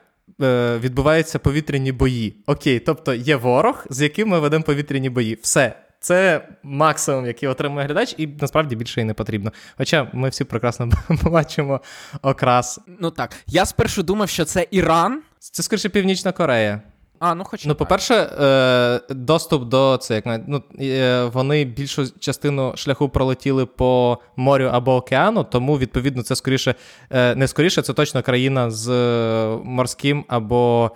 відбуваються 0.80 1.38
повітряні 1.38 1.92
бої. 1.92 2.36
Окей, 2.46 2.78
тобто 2.78 3.14
є 3.14 3.36
ворог, 3.36 3.86
з 3.90 4.02
яким 4.02 4.28
ми 4.28 4.38
ведемо 4.38 4.64
повітряні 4.64 5.10
бої. 5.10 5.38
Все. 5.42 5.76
Це 6.00 6.48
максимум, 6.62 7.26
який 7.26 7.48
отримує 7.48 7.86
глядач, 7.86 8.14
і 8.18 8.26
насправді 8.26 8.76
більше 8.76 9.00
і 9.00 9.04
не 9.04 9.14
потрібно. 9.14 9.52
Хоча 9.78 10.10
ми 10.12 10.28
всі 10.28 10.44
прекрасно 10.44 10.88
бачимо 11.22 11.80
окрас. 12.22 12.80
Ну 13.00 13.10
так, 13.10 13.36
я 13.46 13.66
спершу 13.66 14.02
думав, 14.02 14.28
що 14.28 14.44
це 14.44 14.66
Іран. 14.70 15.22
Це 15.38 15.62
скоріше 15.62 15.88
Північна 15.88 16.32
Корея. 16.32 16.82
А, 17.18 17.34
ну 17.34 17.44
хоч 17.44 17.66
ну, 17.66 17.74
по-перше, 17.74 18.14
е, 18.14 19.14
доступ 19.14 19.64
до 19.64 19.96
це 19.96 20.14
як 20.14 20.40
ну, 20.46 20.62
е, 20.80 21.24
вони 21.24 21.64
більшу 21.64 22.18
частину 22.18 22.72
шляху 22.76 23.08
пролетіли 23.08 23.66
по 23.66 24.18
морю 24.36 24.70
або 24.72 24.96
океану, 24.96 25.44
тому 25.44 25.78
відповідно 25.78 26.22
це 26.22 26.36
скоріше 26.36 26.74
е, 27.10 27.34
не 27.34 27.48
скоріше, 27.48 27.82
це 27.82 27.92
точно 27.92 28.22
країна 28.22 28.70
з 28.70 28.90
морським 29.64 30.24
або 30.28 30.90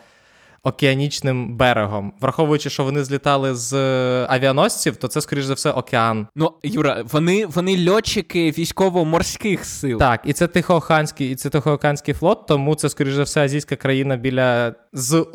океанічним 0.63 1.57
берегом. 1.57 2.13
Враховуючи, 2.21 2.71
що 2.71 2.85
вони 2.85 3.05
злітали 3.05 3.55
з 3.55 3.73
е, 3.73 4.27
авіаносців, 4.29 4.97
то 4.97 5.09
це, 5.09 5.21
скоріш 5.21 5.45
за 5.45 5.55
все, 5.55 5.71
океан. 5.71 6.27
Ну, 6.37 6.53
Юра, 6.63 7.05
вони 7.13 7.47
вони 7.47 7.91
льотчики 7.91 8.51
військово-морських 8.51 9.65
сил. 9.65 9.99
Так, 9.99 10.21
і 10.25 10.33
це 10.33 10.47
Тихоокеанський, 10.47 11.31
і 11.31 11.35
це 11.35 11.51
Тихоокеанський 11.51 12.15
флот, 12.15 12.47
тому 12.47 12.75
це, 12.75 12.89
скоріш 12.89 13.15
за 13.15 13.23
все, 13.23 13.45
азійська 13.45 13.77
країна 13.77 14.17
біля 14.17 14.75
з 14.93 15.27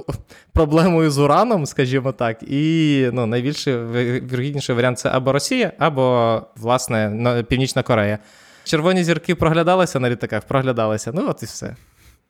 проблемою 0.53 1.11
з 1.11 1.17
ураном, 1.17 1.65
скажімо 1.65 2.11
так. 2.11 2.43
І 2.43 3.09
ну, 3.13 3.25
найбільший 3.25 3.85
вірогідніший 4.19 4.75
варіант 4.75 4.99
це 4.99 5.09
або 5.09 5.31
Росія, 5.31 5.71
або, 5.79 6.41
власне, 6.55 7.43
Північна 7.49 7.83
Корея. 7.83 8.19
Червоні 8.63 9.03
зірки 9.03 9.35
проглядалися 9.35 9.99
на 9.99 10.09
літаках, 10.09 10.43
проглядалися. 10.43 11.11
Ну, 11.13 11.25
от 11.29 11.43
і 11.43 11.45
все. 11.45 11.75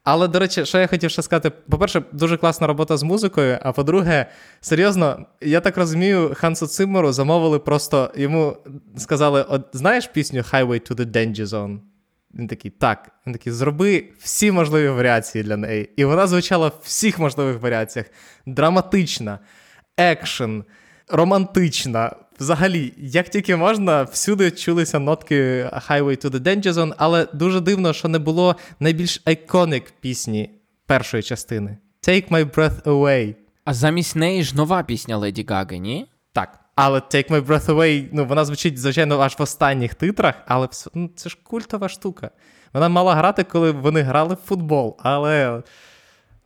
Але, 0.04 0.28
до 0.28 0.40
речі, 0.40 0.66
що 0.66 0.80
я 0.80 0.88
хотів 0.88 1.12
ще 1.12 1.22
сказати: 1.22 1.50
по-перше, 1.70 2.04
дуже 2.12 2.38
класна 2.38 2.68
робота 2.68 2.98
з 2.98 3.04
музикою. 3.04 3.58
А 3.62 3.72
по-друге, 3.72 4.26
серйозно, 4.62 5.26
я 5.42 5.60
так 5.60 5.78
розумію, 5.78 6.34
Хансу 6.36 6.68
Циммеру 6.68 7.12
замовили 7.12 7.60
просто 7.60 8.12
йому 8.16 8.58
сказали: 8.98 9.46
от 9.50 9.66
знаєш 9.74 10.08
пісню 10.08 10.42
Highway 10.42 10.92
to 10.92 10.96
the 10.96 11.06
Danger 11.06 11.46
Zone? 11.46 11.80
Він 12.34 12.48
такий, 12.48 12.72
так. 12.72 13.12
Він 13.28 13.34
такий, 13.34 13.54
зроби 13.54 14.06
всі 14.20 14.52
можливі 14.52 14.90
варіації 14.90 15.44
для 15.44 15.58
неї. 15.58 15.90
І 15.96 16.06
вона 16.06 16.28
звучала 16.28 16.68
в 16.68 16.80
всіх 16.84 17.20
можливих 17.20 17.62
варіаціях: 17.62 18.08
драматична, 18.46 19.40
екшен, 19.98 20.64
романтична, 21.08 22.12
Взагалі, 22.40 22.94
як 22.98 23.30
тільки 23.30 23.56
можна, 23.56 24.04
всюди 24.04 24.52
чулися 24.52 25.00
нотки 25.00 25.64
Highway 25.64 26.26
to 26.26 26.30
the 26.30 26.40
Danger 26.40 26.72
Zone, 26.72 26.94
але 26.98 27.28
дуже 27.34 27.60
дивно, 27.62 27.94
що 27.94 28.08
не 28.08 28.20
було 28.20 28.56
найбільш 28.80 29.22
айконик 29.26 29.94
пісні 30.00 30.50
першої 30.86 31.24
частини 31.24 31.78
Take 32.08 32.30
My 32.30 32.56
Breath 32.56 32.82
Away. 32.82 33.36
А 33.66 33.74
замість 33.74 34.16
неї 34.16 34.44
ж 34.44 34.56
нова 34.56 34.84
пісня 34.84 35.18
Леді 35.18 35.46
Гаги, 35.50 35.78
ні? 35.78 36.06
Так. 36.34 36.60
Але 36.76 37.00
Take 37.00 37.30
My 37.32 37.46
Breath 37.46 37.66
Away, 37.66 38.08
ну 38.12 38.26
вона 38.26 38.46
звучить, 38.46 38.78
звичайно, 38.78 39.20
аж 39.20 39.36
в 39.40 39.42
останніх 39.42 39.96
титрах, 39.96 40.36
але 40.48 40.68
ну, 40.94 41.10
це 41.16 41.30
ж 41.30 41.38
культова 41.44 41.90
штука. 41.90 42.32
Вона 42.74 42.90
мала 42.90 43.16
грати, 43.16 43.44
коли 43.44 43.72
вони 43.72 44.02
грали 44.02 44.36
в 44.36 44.48
футбол, 44.48 44.98
але 45.00 45.64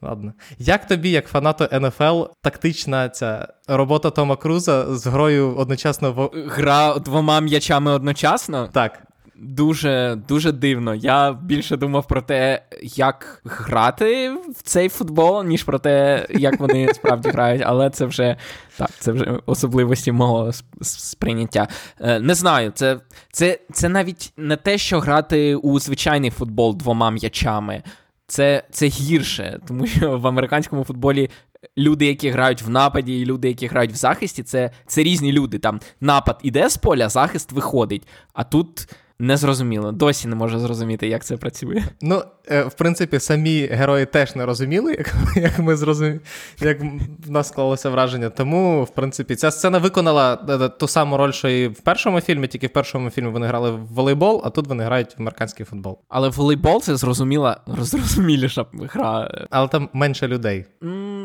Ладно. 0.01 0.33
Як 0.59 0.87
тобі, 0.87 1.09
як 1.09 1.27
фанату 1.27 1.67
НФЛ, 1.71 2.23
тактична 2.41 3.09
ця 3.09 3.47
робота 3.67 4.09
Тома 4.09 4.35
Круза 4.35 4.95
з 4.95 5.07
грою 5.07 5.55
одночасно 5.55 6.11
в 6.11 6.29
гра 6.47 6.99
двома 6.99 7.39
м'ячами 7.39 7.91
одночасно? 7.91 8.69
Так. 8.73 9.03
Дуже 9.39 10.17
дуже 10.27 10.51
дивно. 10.51 10.95
Я 10.95 11.33
більше 11.33 11.77
думав 11.77 12.07
про 12.07 12.21
те, 12.21 12.61
як 12.81 13.41
грати 13.45 14.29
в 14.29 14.61
цей 14.63 14.89
футбол, 14.89 15.43
ніж 15.43 15.63
про 15.63 15.79
те, 15.79 16.25
як 16.29 16.59
вони 16.59 16.87
справді 16.93 17.29
грають. 17.29 17.63
Але 17.65 17.89
це 17.89 18.05
вже 18.05 18.35
так, 18.77 18.89
це 18.99 19.11
вже 19.11 19.39
особливості 19.45 20.11
мого 20.11 20.51
сприйняття. 20.81 21.67
Е, 22.01 22.19
не 22.19 22.35
знаю, 22.35 22.71
це, 22.75 22.99
це, 23.31 23.59
це 23.73 23.89
навіть 23.89 24.33
не 24.37 24.55
те, 24.55 24.77
що 24.77 24.99
грати 24.99 25.55
у 25.55 25.79
звичайний 25.79 26.29
футбол 26.29 26.77
двома 26.77 27.11
м'ячами 27.11 27.83
це 28.27 28.63
це 28.71 28.87
гірше, 28.87 29.59
тому 29.67 29.87
що 29.87 30.17
в 30.19 30.27
американському 30.27 30.83
футболі 30.83 31.29
люди, 31.77 32.05
які 32.05 32.29
грають 32.29 32.61
в 32.61 32.69
нападі, 32.69 33.21
і 33.21 33.25
люди, 33.25 33.47
які 33.47 33.67
грають 33.67 33.91
в 33.91 33.95
захисті, 33.95 34.43
це 34.43 34.71
це 34.87 35.03
різні 35.03 35.31
люди. 35.31 35.59
Там 35.59 35.79
напад 36.01 36.39
іде 36.43 36.69
з 36.69 36.77
поля, 36.77 37.09
захист 37.09 37.51
виходить. 37.51 38.07
А 38.33 38.43
тут 38.43 38.87
не 39.19 39.37
зрозуміло. 39.37 39.91
Досі 39.91 40.27
не 40.27 40.35
можу 40.35 40.59
зрозуміти, 40.59 41.07
як 41.07 41.25
це 41.25 41.37
працює. 41.37 41.83
Ну, 42.01 42.23
в 42.49 42.73
принципі, 42.73 43.19
самі 43.19 43.65
герої 43.65 44.05
теж 44.05 44.35
не 44.35 44.45
розуміли, 44.45 44.95
як 44.97 45.15
як 45.35 45.59
ми 45.59 45.75
зрозуміли, 45.75 46.19
як 46.61 46.81
в 47.25 47.31
нас 47.31 47.47
склалося 47.47 47.89
враження. 47.89 48.29
Тому, 48.29 48.83
в 48.83 48.89
принципі, 48.89 49.35
ця 49.35 49.51
сцена 49.51 49.77
виконала 49.77 50.45
е, 50.49 50.53
е, 50.53 50.69
ту 50.69 50.87
саму 50.87 51.17
роль, 51.17 51.31
що 51.31 51.49
і 51.49 51.67
в 51.67 51.79
першому 51.79 52.21
фільмі, 52.21 52.47
тільки 52.47 52.67
в 52.67 52.69
першому 52.69 53.09
фільмі 53.09 53.29
вони 53.29 53.47
грали 53.47 53.71
в 53.71 53.85
волейбол, 53.85 54.41
а 54.45 54.49
тут 54.49 54.67
вони 54.67 54.83
грають 54.83 55.09
в 55.17 55.21
американський 55.21 55.65
футбол. 55.65 55.99
Але 56.09 56.29
волейбол 56.29 56.81
це 56.81 56.95
зрозуміла, 56.95 57.61
зрозуміліша 57.67 58.65
гра. 58.73 59.31
Але 59.49 59.67
там 59.67 59.89
менше 59.93 60.27
людей. 60.27 60.65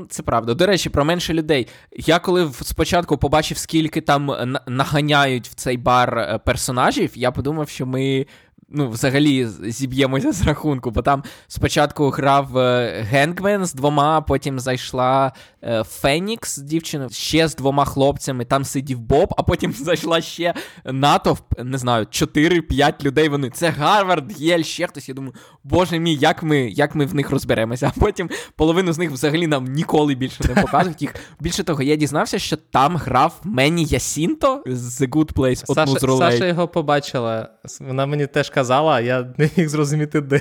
Це 0.09 0.23
правда. 0.23 0.55
До 0.55 0.67
речі, 0.67 0.91
про 0.91 1.05
менше 1.05 1.35
людей. 1.35 1.69
Я 1.97 2.19
коли 2.19 2.51
спочатку 2.63 3.19
побачив, 3.19 3.59
скільки 3.59 4.01
там 4.01 4.57
наганяють 4.67 5.49
в 5.49 5.55
цей 5.55 5.77
бар 5.77 6.41
персонажів, 6.45 7.11
я 7.15 7.31
подумав, 7.31 7.69
що 7.69 7.87
ми 7.87 8.27
ну, 8.73 8.91
взагалі 8.91 9.49
зіб'ємося 9.63 10.33
з 10.33 10.43
рахунку, 10.43 10.91
бо 10.91 11.03
там 11.03 11.23
спочатку 11.49 12.11
грав 12.11 12.59
е, 12.59 13.01
Генгмен 13.11 13.67
з 13.67 13.75
двома, 13.75 14.21
потім 14.21 14.61
зайшла 14.61 15.33
е, 15.65 15.85
Фенікс 15.85 16.59
з 16.59 16.63
дівчиною, 16.63 17.11
ще 17.11 17.49
з 17.49 17.57
двома 17.57 17.85
хлопцями, 17.85 18.45
там 18.45 18.65
сидів 18.65 19.01
Боб, 19.01 19.35
а 19.37 19.43
потім 19.43 19.73
зайшла 19.81 20.21
ще 20.21 20.55
натовп, 20.85 21.59
не 21.59 21.79
знаю, 21.79 22.05
4-5 22.05 23.05
людей. 23.05 23.29
Вони 23.29 23.51
це 23.51 23.69
Гарвард, 23.69 24.41
Єль, 24.41 24.63
ще 24.63 24.87
хтось. 24.87 25.09
Я 25.09 25.15
думаю, 25.15 25.35
боже 25.65 25.99
мій, 25.99 26.15
як 26.15 26.43
ми 26.43 26.59
як 26.61 26.95
ми 26.95 27.07
в 27.07 27.15
них 27.15 27.31
розберемося. 27.31 27.93
А 27.97 28.01
потім 28.01 28.31
половину 28.57 28.93
з 28.93 28.99
них 28.99 29.11
взагалі 29.11 29.47
нам 29.47 29.65
ніколи 29.65 30.15
більше 30.15 30.45
не 30.49 30.63
показують 30.63 31.03
їх. 31.03 31.15
Більше 31.41 31.65
того, 31.65 31.83
я 31.83 31.97
дізнався, 31.97 32.39
що 32.39 32.57
там 32.57 32.97
грав 32.97 33.41
Мені 33.45 33.85
Ясінто 33.85 34.63
з 34.67 35.01
The 35.01 35.09
Good 35.09 35.33
Place. 35.33 35.75
Саша, 35.75 35.99
з 35.99 36.03
ролей. 36.03 36.33
Саша 36.33 36.47
його 36.47 36.69
побачила. 36.69 37.49
Вона 37.81 38.07
мені 38.07 38.27
теж 38.27 38.51
казала 38.51 38.62
казала, 38.62 39.01
я 39.01 39.22
не 39.38 39.51
міг 39.57 39.68
зрозуміти, 39.68 40.20
де. 40.20 40.40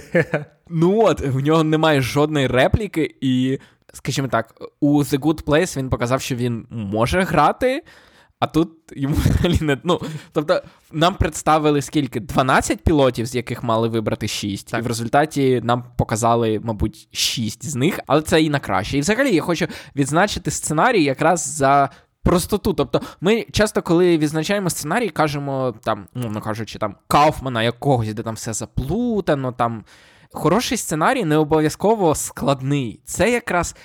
Ну 0.69 1.01
от, 1.03 1.21
в 1.21 1.39
нього 1.39 1.63
немає 1.63 2.01
жодної 2.01 2.47
репліки, 2.47 3.15
і, 3.21 3.59
скажімо 3.93 4.27
так, 4.27 4.55
у 4.79 5.03
The 5.03 5.19
Good 5.19 5.43
Place 5.43 5.77
він 5.77 5.89
показав, 5.89 6.21
що 6.21 6.35
він 6.35 6.65
може 6.69 7.21
грати. 7.21 7.83
А 8.39 8.47
тут 8.47 8.69
йому 8.91 9.15
взагалі 9.25 9.57
не. 9.61 9.77
Ну, 9.83 10.01
тобто, 10.31 10.61
нам 10.91 11.15
представили 11.15 11.81
скільки? 11.81 12.19
12 12.19 12.79
пілотів, 12.83 13.25
з 13.25 13.35
яких 13.35 13.63
мали 13.63 13.87
вибрати 13.87 14.27
6. 14.27 14.71
Так. 14.71 14.79
І 14.79 14.83
в 14.83 14.87
результаті 14.87 15.61
нам 15.63 15.83
показали, 15.97 16.61
мабуть, 16.63 17.07
6 17.11 17.69
з 17.69 17.75
них, 17.75 17.99
але 18.07 18.21
це 18.21 18.41
і 18.41 18.49
на 18.49 18.59
краще. 18.59 18.97
І 18.97 19.01
взагалі 19.01 19.35
я 19.35 19.41
хочу 19.41 19.67
відзначити 19.95 20.51
сценарій 20.51 21.03
якраз 21.03 21.47
за 21.47 21.89
простоту. 22.23 22.73
Тобто, 22.73 23.01
ми 23.21 23.45
часто, 23.51 23.81
коли 23.81 24.17
відзначаємо 24.17 24.69
сценарій, 24.69 25.09
кажемо 25.09 25.75
там, 25.83 26.07
ну 26.13 26.41
кажучи, 26.41 26.79
там 26.79 26.95
Кауфмана 27.07 27.63
якогось, 27.63 28.13
де 28.13 28.23
там 28.23 28.35
все 28.35 28.53
заплутано. 28.53 29.51
там. 29.51 29.83
Хороший 30.33 30.77
сценарій 30.77 31.25
не 31.25 31.37
обов'язково 31.37 32.15
складний. 32.15 33.01
Це 33.05 33.31
якраз 33.31 33.75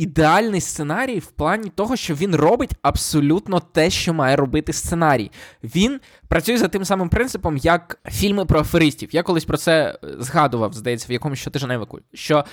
ідеальний 0.00 0.60
сценарій 0.60 1.18
в 1.18 1.26
плані 1.26 1.70
того, 1.70 1.96
що 1.96 2.14
він 2.14 2.36
робить 2.36 2.70
абсолютно 2.82 3.60
те, 3.60 3.90
що 3.90 4.14
має 4.14 4.36
робити 4.36 4.72
сценарій. 4.72 5.30
Він 5.64 6.00
працює 6.28 6.58
за 6.58 6.68
тим 6.68 6.84
самим 6.84 7.08
принципом, 7.08 7.56
як 7.56 7.98
фільми 8.10 8.44
про 8.44 8.60
аферистів. 8.60 9.08
Я 9.12 9.22
колись 9.22 9.44
про 9.44 9.56
це 9.56 9.98
згадував, 10.02 10.72
здається, 10.72 11.06
в 11.08 11.12
якомусь 11.12 11.38
щотижневику. 11.38 11.98
Що 12.14 12.44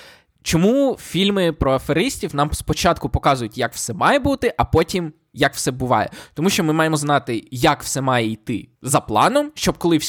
чому 0.43 0.97
фільми 0.99 1.53
про 1.53 1.73
аферистів 1.73 2.35
нам 2.35 2.53
спочатку 2.53 3.09
показують, 3.09 3.57
як 3.57 3.73
все 3.73 3.93
має 3.93 4.19
бути, 4.19 4.53
а 4.57 4.65
потім 4.65 5.13
як 5.33 5.53
все 5.53 5.71
буває. 5.71 6.09
Тому 6.33 6.49
що 6.49 6.63
ми 6.63 6.73
маємо 6.73 6.97
знати, 6.97 7.47
як 7.51 7.83
все 7.83 8.01
має 8.01 8.31
йти 8.31 8.69
за 8.81 9.01
планом, 9.01 9.51
щоб 9.55 9.77
коли 9.77 9.99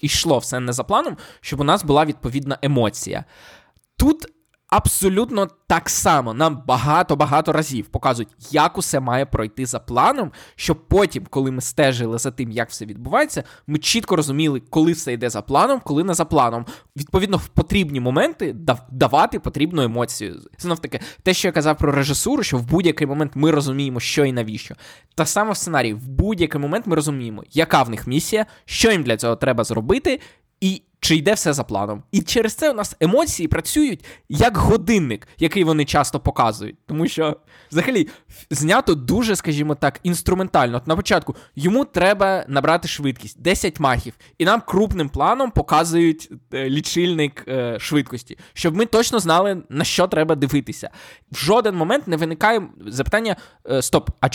йшло 0.00 0.38
все 0.38 0.60
не 0.60 0.72
за 0.72 0.84
планом, 0.84 1.16
щоб 1.40 1.60
у 1.60 1.64
нас 1.64 1.84
була 1.84 2.04
відповідна 2.04 2.58
емоція. 2.62 3.24
Тут 3.96 4.26
абсолютно 4.72 5.48
так 5.66 5.90
само 5.90 6.34
нам 6.34 6.62
багато-багато 6.66 7.52
разів 7.52 7.86
показують, 7.86 8.28
як 8.50 8.78
усе 8.78 9.00
має 9.00 9.26
пройти 9.26 9.66
за 9.66 9.78
планом, 9.78 10.32
щоб 10.56 10.88
потім, 10.88 11.26
коли 11.30 11.50
ми 11.50 11.60
стежили 11.60 12.18
за 12.18 12.30
тим, 12.30 12.50
як 12.50 12.70
все 12.70 12.86
відбувається, 12.86 13.44
ми 13.66 13.78
чітко 13.78 14.16
розуміли, 14.16 14.62
коли 14.70 14.92
все 14.92 15.12
йде 15.12 15.30
за 15.30 15.42
планом, 15.42 15.80
коли 15.84 16.04
не 16.04 16.14
за 16.14 16.24
планом. 16.24 16.66
Відповідно, 16.96 17.36
в 17.36 17.48
потрібні 17.48 18.00
моменти 18.00 18.56
давати 18.90 19.38
потрібну 19.38 19.82
емоцію. 19.82 20.40
Знов 20.58 20.78
таки, 20.78 21.00
те, 21.22 21.34
що 21.34 21.48
я 21.48 21.52
казав 21.52 21.78
про 21.78 21.92
режисуру, 21.92 22.42
що 22.42 22.58
в 22.58 22.68
будь-який 22.68 23.06
момент 23.06 23.32
ми 23.34 23.50
розуміємо, 23.50 24.00
що 24.00 24.24
і 24.24 24.32
навіщо. 24.32 24.74
Та 25.14 25.26
саме 25.26 25.52
в 25.52 25.56
сценарії, 25.56 25.94
в 25.94 26.08
будь-який 26.08 26.60
момент 26.60 26.86
ми 26.86 26.96
розуміємо, 26.96 27.44
яка 27.50 27.82
в 27.82 27.90
них 27.90 28.06
місія, 28.06 28.46
що 28.64 28.90
їм 28.90 29.02
для 29.02 29.16
цього 29.16 29.36
треба 29.36 29.64
зробити, 29.64 30.20
і 30.60 30.82
чи 31.02 31.16
йде 31.16 31.34
все 31.34 31.52
за 31.52 31.64
планом. 31.64 32.02
І 32.12 32.20
через 32.22 32.54
це 32.54 32.70
у 32.70 32.74
нас 32.74 32.96
емоції 33.00 33.48
працюють 33.48 34.04
як 34.28 34.56
годинник, 34.56 35.28
який 35.38 35.64
вони 35.64 35.84
часто 35.84 36.20
показують. 36.20 36.76
Тому 36.86 37.08
що, 37.08 37.36
взагалі, 37.72 38.08
знято 38.50 38.94
дуже, 38.94 39.36
скажімо 39.36 39.74
так, 39.74 40.00
інструментально. 40.02 40.76
От 40.76 40.86
на 40.86 40.96
початку 40.96 41.36
йому 41.56 41.84
треба 41.84 42.44
набрати 42.48 42.88
швидкість 42.88 43.42
10 43.42 43.80
махів, 43.80 44.14
і 44.38 44.44
нам 44.44 44.62
крупним 44.66 45.08
планом 45.08 45.50
показують 45.50 46.30
е, 46.54 46.70
лічильник 46.70 47.44
е, 47.48 47.78
швидкості, 47.80 48.38
щоб 48.52 48.76
ми 48.76 48.86
точно 48.86 49.18
знали, 49.18 49.62
на 49.68 49.84
що 49.84 50.06
треба 50.06 50.34
дивитися. 50.34 50.90
В 51.32 51.36
жоден 51.36 51.74
момент 51.76 52.08
не 52.08 52.16
виникає 52.16 52.62
запитання: 52.86 53.36
е, 53.70 53.82
стоп, 53.82 54.10
а 54.20 54.28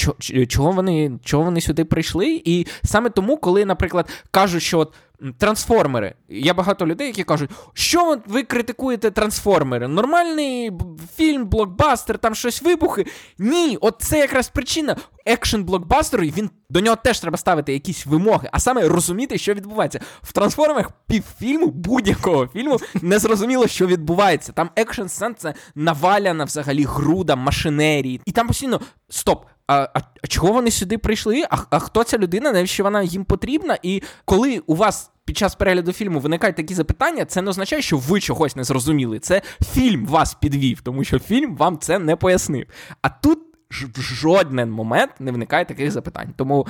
чого 0.48 0.72
вони 0.72 1.20
чого 1.24 1.44
вони 1.44 1.62
сюди 1.62 1.86
прийшли? 1.86 2.42
І 2.46 2.66
саме 2.84 3.10
тому, 3.10 3.38
коли, 3.38 3.66
наприклад, 3.66 4.10
кажуть, 4.32 4.64
що 4.64 4.80
от. 4.80 4.94
Трансформери. 5.38 6.14
Є 6.30 6.54
багато 6.54 6.88
людей, 6.88 7.08
які 7.08 7.24
кажуть, 7.24 7.50
що 7.74 8.18
ви 8.28 8.44
критикуєте 8.44 9.12
трансформери? 9.12 9.88
Нормальний 9.88 10.72
фільм, 11.16 11.46
блокбастер, 11.46 12.18
там 12.18 12.36
щось 12.36 12.62
вибухи. 12.62 13.06
Ні, 13.38 13.78
от 13.82 13.96
це 14.00 14.20
якраз 14.20 14.50
причина. 14.50 14.96
Екшен 15.26 15.64
блокбастеру, 15.64 16.24
він 16.24 16.50
до 16.70 16.80
нього 16.80 16.96
теж 16.96 17.20
треба 17.20 17.38
ставити 17.38 17.74
якісь 17.74 18.06
вимоги, 18.06 18.50
а 18.52 18.60
саме 18.60 18.88
розуміти, 18.88 19.38
що 19.38 19.54
відбувається. 19.54 20.00
В 20.22 20.32
трансформерах 20.34 20.92
півфільму, 21.08 21.68
будь-якого 21.68 22.48
фільму, 22.48 22.80
не 23.02 23.20
зрозуміло, 23.20 23.68
що 23.68 23.88
відбувається. 23.88 24.52
Там 24.52 24.70
екшен 24.76 25.10
сцен 25.10 25.36
це 25.38 25.54
наваляна 25.76 26.44
взагалі 26.44 26.84
груда, 26.84 27.36
машинерії. 27.36 28.22
І 28.26 28.32
там 28.32 28.48
постійно 28.48 28.82
стоп 29.10 29.46
а 29.68 29.90
а, 29.94 30.00
а 30.24 30.28
чого 30.28 30.54
вони 30.54 30.72
сюди 30.72 30.98
прийшли? 30.98 31.44
А 31.50 31.58
а 31.70 31.80
хто 31.80 32.04
ця 32.04 32.18
людина? 32.18 32.52
Навіщо 32.52 32.84
вона 32.84 33.04
їм 33.04 33.26
потрібна? 33.26 33.78
І 33.84 34.04
коли 34.26 34.60
у 34.68 34.76
вас 34.76 35.12
під 35.26 35.38
час 35.38 35.56
перегляду 35.56 35.92
фільму 35.92 36.20
виникають 36.20 36.56
такі 36.56 36.74
запитання, 36.74 37.26
це 37.26 37.42
не 37.42 37.50
означає, 37.50 37.82
що 37.82 37.98
ви 37.98 38.22
чогось 38.22 38.56
не 38.56 38.64
зрозуміли. 38.64 39.20
Це 39.20 39.42
фільм 39.74 40.06
вас 40.06 40.34
підвів, 40.34 40.82
тому 40.82 41.04
що 41.04 41.20
фільм 41.20 41.56
вам 41.56 41.78
це 41.80 42.00
не 42.00 42.16
пояснив. 42.16 42.66
А 43.02 43.10
тут 43.10 43.40
в 43.72 44.02
жоден 44.02 44.72
момент 44.72 45.12
не 45.20 45.32
виникає 45.32 45.66
таких 45.66 45.92
запитань. 45.92 46.34
Тому 46.38 46.68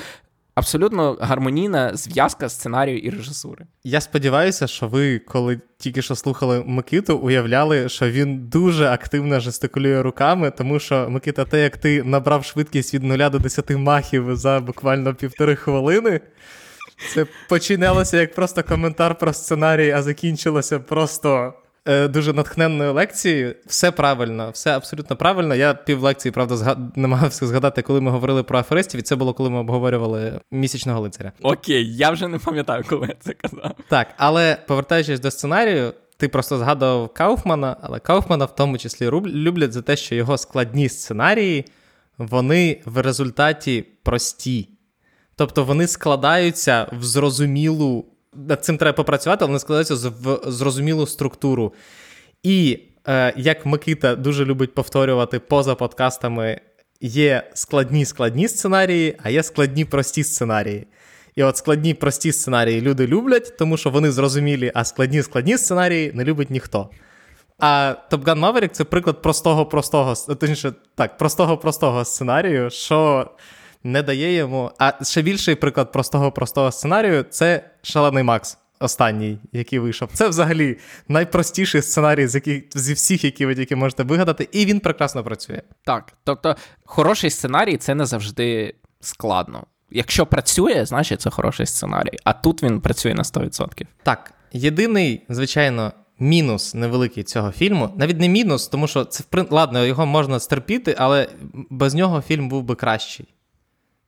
абсолютно 0.58 1.18
гармонійна 1.22 1.92
зв'язка 1.96 2.50
сценарію 2.50 2.98
і 2.98 3.10
режисури. 3.10 3.66
Я 3.84 4.02
сподіваюся, 4.02 4.68
що 4.68 4.88
ви, 4.88 5.20
коли 5.20 5.60
тільки 5.78 6.02
що 6.02 6.16
слухали 6.16 6.64
Микиту, 6.66 7.18
уявляли, 7.18 7.90
що 7.90 8.10
він 8.10 8.48
дуже 8.48 8.88
активно 8.88 9.40
жестикулює 9.40 10.02
руками, 10.02 10.52
тому 10.52 10.80
що 10.80 11.10
Микита, 11.10 11.46
те, 11.46 11.64
як 11.64 11.78
ти 11.78 12.04
набрав 12.04 12.46
швидкість 12.46 12.94
від 12.94 13.04
0 13.04 13.30
до 13.30 13.40
10 13.40 13.70
махів 13.70 14.36
за 14.36 14.60
буквально 14.60 15.16
півтори 15.16 15.56
хвилини. 15.56 16.20
Це 17.14 17.26
починалося 17.50 18.18
як 18.18 18.36
просто 18.36 18.64
коментар 18.64 19.18
про 19.18 19.34
сценарій, 19.34 19.92
а 19.92 20.02
закінчилося 20.02 20.80
просто 20.80 21.54
дуже 22.10 22.34
натхненною 22.34 22.94
лекцією. 22.94 23.56
Все 23.66 23.92
правильно, 23.92 24.50
все 24.50 24.76
абсолютно 24.76 25.16
правильно. 25.16 25.56
Я 25.56 25.74
пів 25.74 26.04
лекції, 26.04 26.32
правда, 26.32 26.58
згад... 26.58 26.98
намагався 26.98 27.48
згадати, 27.48 27.82
коли 27.82 28.02
ми 28.02 28.12
говорили 28.12 28.44
про 28.44 28.60
аферистів, 28.60 29.00
і 29.00 29.04
це 29.04 29.16
було 29.16 29.34
коли 29.34 29.50
ми 29.50 29.60
обговорювали 29.60 30.40
місячного 30.52 31.02
лицаря. 31.02 31.32
Окей, 31.42 31.96
я 31.96 32.10
вже 32.10 32.28
не 32.28 32.40
пам'ятаю, 32.40 32.84
коли 32.90 33.08
я 33.08 33.16
це 33.20 33.34
казав. 33.34 33.72
Так, 33.90 34.08
але 34.18 34.58
повертаючись 34.68 35.20
до 35.20 35.32
сценарію. 35.32 35.94
Ти 36.20 36.28
просто 36.28 36.58
згадував 36.58 37.14
Кауфмана, 37.14 37.78
але 37.82 38.00
Кауфмана 38.00 38.46
в 38.46 38.56
тому 38.56 38.78
числі 38.78 39.10
люблять 39.26 39.74
за 39.74 39.82
те, 39.82 39.96
що 39.96 40.16
його 40.16 40.38
складні 40.38 40.90
сценарії, 40.90 41.66
вони 42.18 42.82
в 42.86 43.02
результаті 43.02 43.86
прості. 44.04 44.70
Тобто 45.36 45.64
вони 45.64 45.88
складаються 45.88 46.88
в 47.00 47.04
зрозумілу 47.04 48.06
над 48.38 48.66
цим 48.66 48.78
треба 48.78 48.96
попрацювати, 48.96 49.46
але 49.46 49.48
вони 49.48 49.60
складаються 49.60 49.96
в 49.96 50.52
зрозумілу 50.52 51.08
структуру. 51.08 51.74
І 52.44 52.80
е, 53.08 53.34
як 53.38 53.66
Микита 53.66 54.16
дуже 54.16 54.46
любить 54.46 54.74
повторювати 54.76 55.40
поза 55.40 55.76
подкастами, 55.76 56.62
є 57.02 57.52
складні 57.54 58.06
складні 58.06 58.48
сценарії, 58.48 59.18
а 59.24 59.30
є 59.30 59.44
складні 59.44 59.86
прості 59.86 60.24
сценарії. 60.24 60.88
І 61.36 61.44
от 61.44 61.58
складні 61.58 61.94
прості 61.94 62.32
сценарії 62.32 62.82
люди 62.82 63.08
люблять, 63.08 63.58
тому 63.58 63.78
що 63.78 63.90
вони 63.90 64.12
зрозумілі, 64.12 64.72
а 64.76 64.84
складні 64.84 65.22
складні 65.22 65.58
сценарії 65.58 66.12
не 66.14 66.24
любить 66.24 66.50
ніхто. 66.50 66.90
А 67.60 67.96
Top 68.12 68.24
Gun 68.24 68.40
Maverick— 68.40 68.68
це 68.72 68.84
приклад 68.84 69.22
простого 69.22 69.66
простого, 69.66 70.14
точніше, 70.16 70.74
так, 70.96 71.18
простого 71.18 71.58
простого 71.58 72.06
сценарію, 72.06 72.70
що 72.70 73.28
не 73.84 74.04
дає 74.04 74.34
йому. 74.34 74.72
А 74.80 75.04
ще 75.04 75.22
більший 75.22 75.56
приклад 75.56 75.92
простого 75.92 76.32
простого 76.32 76.72
сценарію 76.72 77.26
це 77.30 77.70
шалений 77.82 78.24
Макс. 78.24 78.58
Останній, 78.80 79.40
який 79.52 79.80
вийшов. 79.80 80.10
Це 80.14 80.28
взагалі 80.28 80.78
найпростіший 81.08 81.82
сценарій 81.82 82.28
з 82.28 82.36
яких, 82.36 82.64
зі 82.76 82.94
всіх, 82.94 83.24
які 83.24 83.46
ви 83.46 83.56
тільки 83.56 83.76
можете 83.76 84.04
вигадати, 84.04 84.50
і 84.52 84.66
він 84.66 84.80
прекрасно 84.80 85.24
працює. 85.24 85.62
Так. 85.84 86.14
Тобто, 86.24 86.56
хороший 86.86 87.30
сценарій 87.30 87.78
це 87.78 87.96
не 87.96 88.06
завжди 88.06 88.76
складно. 89.02 89.64
Якщо 89.92 90.26
працює, 90.26 90.86
значить 90.86 91.22
це 91.22 91.30
хороший 91.30 91.66
сценарій. 91.66 92.18
А 92.24 92.34
тут 92.34 92.64
він 92.64 92.82
працює 92.82 93.14
на 93.14 93.24
100%. 93.24 93.86
Так. 94.04 94.34
Єдиний, 94.54 95.26
звичайно, 95.30 95.92
мінус 96.20 96.74
невеликий 96.74 97.24
цього 97.24 97.52
фільму. 97.52 97.90
Навіть 97.98 98.20
не 98.20 98.30
мінус, 98.30 98.68
тому 98.68 98.88
що 98.88 99.06
це 99.06 99.24
ладно, 99.50 99.86
його 99.86 100.06
можна 100.06 100.40
стерпіти, 100.40 100.96
але 100.98 101.28
без 101.70 101.94
нього 101.94 102.22
фільм 102.22 102.50
був 102.50 102.64
би 102.64 102.76
кращий. 102.76 103.28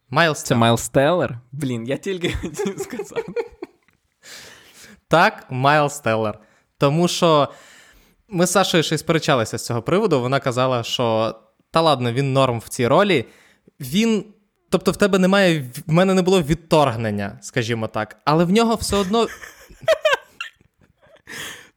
Майлз 0.10 0.44
Це 0.44 0.56
Майлз 0.56 0.90
Теллер? 0.90 1.40
Блін, 1.52 1.88
я 1.88 1.98
тільки 1.98 2.34
хотів 2.42 2.80
сказати. 2.80 3.34
Так, 5.08 5.46
Майлз 5.50 6.00
Теллер. 6.00 6.40
Тому 6.78 7.08
що 7.08 7.48
ми 8.28 8.46
з 8.46 8.52
Сашою 8.52 8.84
ще 8.84 8.96
й 8.96 8.98
сперечалися 8.98 9.58
з 9.58 9.66
цього 9.66 9.82
приводу. 9.82 10.22
Вона 10.22 10.40
казала, 10.40 10.84
що 10.84 11.36
та 11.72 11.82
ладно, 11.82 12.12
він 12.12 12.34
норм 12.34 12.60
в 12.60 12.70
цій 12.70 12.88
ролі. 12.88 13.26
Він. 13.80 14.26
Тобто, 14.72 14.92
в 14.92 14.98
тебе 14.98 15.20
немає. 15.20 15.72
В 15.88 15.94
мене 15.94 16.14
не 16.14 16.22
було 16.22 16.42
відторгнення, 16.42 17.40
скажімо 17.42 17.88
так, 17.88 18.18
але 18.26 18.46
в 18.46 18.52
нього 18.52 18.76
все 18.76 18.98
одно. 18.98 19.28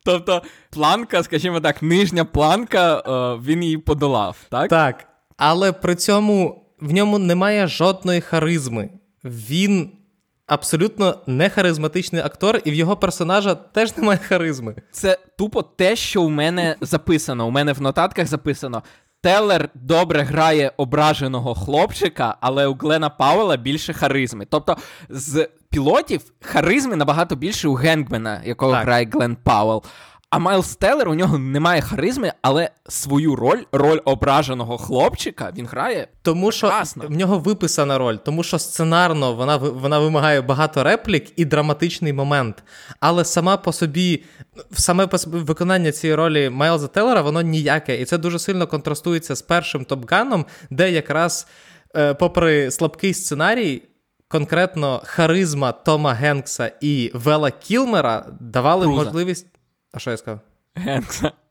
Тобто, 0.05 0.43
планка, 0.71 1.23
скажімо 1.23 1.61
так, 1.61 1.83
нижня 1.83 2.25
планка, 2.25 2.99
е, 2.99 3.41
він 3.45 3.63
її 3.63 3.79
подолав, 3.79 4.37
так? 4.51 4.71
Так. 4.71 5.09
Але 5.37 5.73
при 5.73 5.95
цьому 5.95 6.62
в 6.83 6.93
ньому 6.93 7.19
немає 7.19 7.67
жодної 7.67 8.21
харизми. 8.21 8.91
Він 9.25 9.91
абсолютно 10.47 11.19
не 11.27 11.51
харизматичний 11.51 12.23
актор, 12.23 12.61
і 12.65 12.71
в 12.71 12.75
його 12.75 12.97
персонажа 12.97 13.55
теж 13.55 13.97
немає 13.97 14.21
харизми. 14.29 14.75
Це 14.93 15.19
тупо 15.39 15.63
те, 15.63 15.97
що 15.97 16.23
у 16.23 16.29
мене 16.29 16.77
записано. 16.81 17.47
У 17.47 17.51
мене 17.51 17.73
в 17.73 17.83
нотатках 17.83 18.27
записано. 18.27 18.83
Теллер 19.21 19.69
добре 19.75 20.23
грає 20.23 20.73
ображеного 20.77 21.55
хлопчика, 21.55 22.37
але 22.41 22.67
у 22.67 22.75
Глена 22.75 23.11
Пауела 23.11 23.57
більше 23.57 23.93
харизми. 23.93 24.47
Тобто 24.51 24.77
з 25.09 25.49
пілотів 25.71 26.21
харизми 26.41 26.97
набагато 26.97 27.37
більше 27.37 27.69
у 27.69 27.75
Генгмена, 27.75 28.43
якого 28.45 28.73
так. 28.73 28.85
грає 28.85 29.09
Глен 29.13 29.37
Пауел. 29.37 29.85
А 30.33 30.39
Майлз 30.39 30.77
Теллер, 30.77 31.09
у 31.09 31.15
нього 31.15 31.39
немає 31.39 31.81
харизми, 31.81 32.33
але 32.43 32.71
свою 32.89 33.37
роль, 33.37 33.59
роль 33.73 33.99
ображеного 34.05 34.79
хлопчика, 34.79 35.53
він 35.57 35.67
грає. 35.67 36.09
Тому 36.23 36.53
що 36.53 36.69
красно. 36.69 37.05
в 37.09 37.11
нього 37.11 37.39
виписана 37.39 37.99
роль, 37.99 38.17
тому 38.17 38.43
що 38.43 38.59
сценарно 38.59 39.35
вона 39.35 39.57
вона 39.57 39.99
вимагає 39.99 40.41
багато 40.41 40.85
реплік 40.85 41.33
і 41.37 41.45
драматичний 41.45 42.13
момент. 42.13 42.63
Але 43.01 43.25
сама 43.25 43.57
по 43.57 43.73
собі, 43.73 44.25
саме 44.73 45.07
по 45.07 45.19
собі 45.19 45.39
виконання 45.39 45.93
цієї 45.93 46.15
ролі 46.15 46.51
Майлза 46.51 46.87
Теллера, 46.87 47.23
воно 47.23 47.43
ніяке. 47.43 48.01
І 48.01 48.05
це 48.05 48.19
дуже 48.19 48.39
сильно 48.39 48.67
контрастується 48.67 49.35
з 49.35 49.43
першим 49.43 49.85
Топ 49.85 50.04
Ґаном, 50.04 50.47
де 50.71 50.91
якраз, 50.91 51.47
е, 51.97 52.15
попри 52.15 52.71
слабкий 52.71 53.15
сценарій. 53.15 53.83
Конкретно 54.29 55.03
харизма 55.05 55.73
Тома 55.73 56.13
Генкса 56.13 56.73
і 56.81 57.11
Вела 57.15 57.51
Кілмера 57.51 58.27
давали 58.41 58.87
Круза. 58.87 59.05
можливість. 59.05 59.47
А 59.93 59.99
що 59.99 60.11
я 60.11 60.17
сказав? 60.17 60.41
Генкса. 60.75 61.33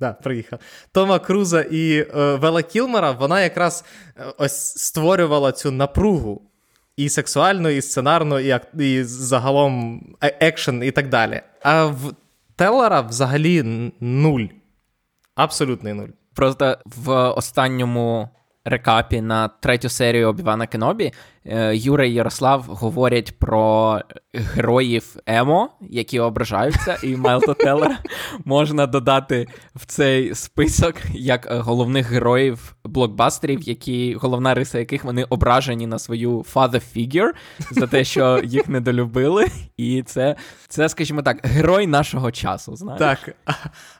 Да, 0.00 0.12
приїхав. 0.12 0.58
Тома 0.92 1.18
Круза 1.18 1.60
і 1.60 1.98
е, 1.98 2.34
Вела 2.34 2.62
Кілмера, 2.62 3.10
вона 3.10 3.42
якраз 3.42 3.84
е, 4.16 4.24
ось 4.38 4.76
створювала 4.76 5.52
цю 5.52 5.70
напругу 5.70 6.42
і 6.96 7.08
сексуальну, 7.08 7.68
і 7.68 7.82
сценарну, 7.82 8.38
і 8.38 8.60
і 8.78 9.04
загалом 9.04 10.02
е, 10.22 10.36
екшен, 10.40 10.82
і 10.84 10.90
так 10.90 11.08
далі. 11.08 11.42
А 11.62 11.84
в 11.84 12.14
Теллера 12.56 13.00
взагалі 13.00 13.62
нуль. 14.00 14.46
Абсолютний 15.34 15.92
нуль. 15.92 16.08
Просто 16.34 16.78
в 16.84 17.28
останньому 17.30 18.28
рекапі 18.64 19.20
на 19.20 19.48
третю 19.48 19.88
серію 19.88 20.28
Обівана 20.28 20.66
Кенобі 20.66 21.12
е, 21.44 21.76
Юра 21.76 22.04
і 22.04 22.12
Ярослав 22.12 22.62
говорять 22.62 23.38
про 23.38 24.00
героїв 24.34 25.16
Емо, 25.26 25.70
які 25.80 26.20
ображаються, 26.20 26.98
і 27.02 27.16
Майлта 27.16 27.54
Теллера 27.64 27.98
можна 28.44 28.86
додати 28.86 29.46
в 29.74 29.86
цей 29.86 30.34
список 30.34 30.94
як 31.14 31.46
головних 31.50 32.10
героїв 32.10 32.76
блокбастерів, 32.84 33.62
які 33.62 34.14
головна 34.14 34.54
риса 34.54 34.78
яких 34.78 35.04
вони 35.04 35.24
ображені 35.24 35.86
на 35.86 35.98
свою 35.98 36.38
father 36.38 36.82
figure 36.96 37.30
за 37.70 37.86
те, 37.86 38.04
що 38.04 38.40
їх 38.44 38.68
недолюбили. 38.68 39.46
І 39.76 40.02
це, 40.02 40.36
це, 40.68 40.88
скажімо 40.88 41.22
так, 41.22 41.46
герой 41.46 41.86
нашого 41.86 42.32
часу. 42.32 42.76
знаєш? 42.76 42.98
Так, 42.98 43.36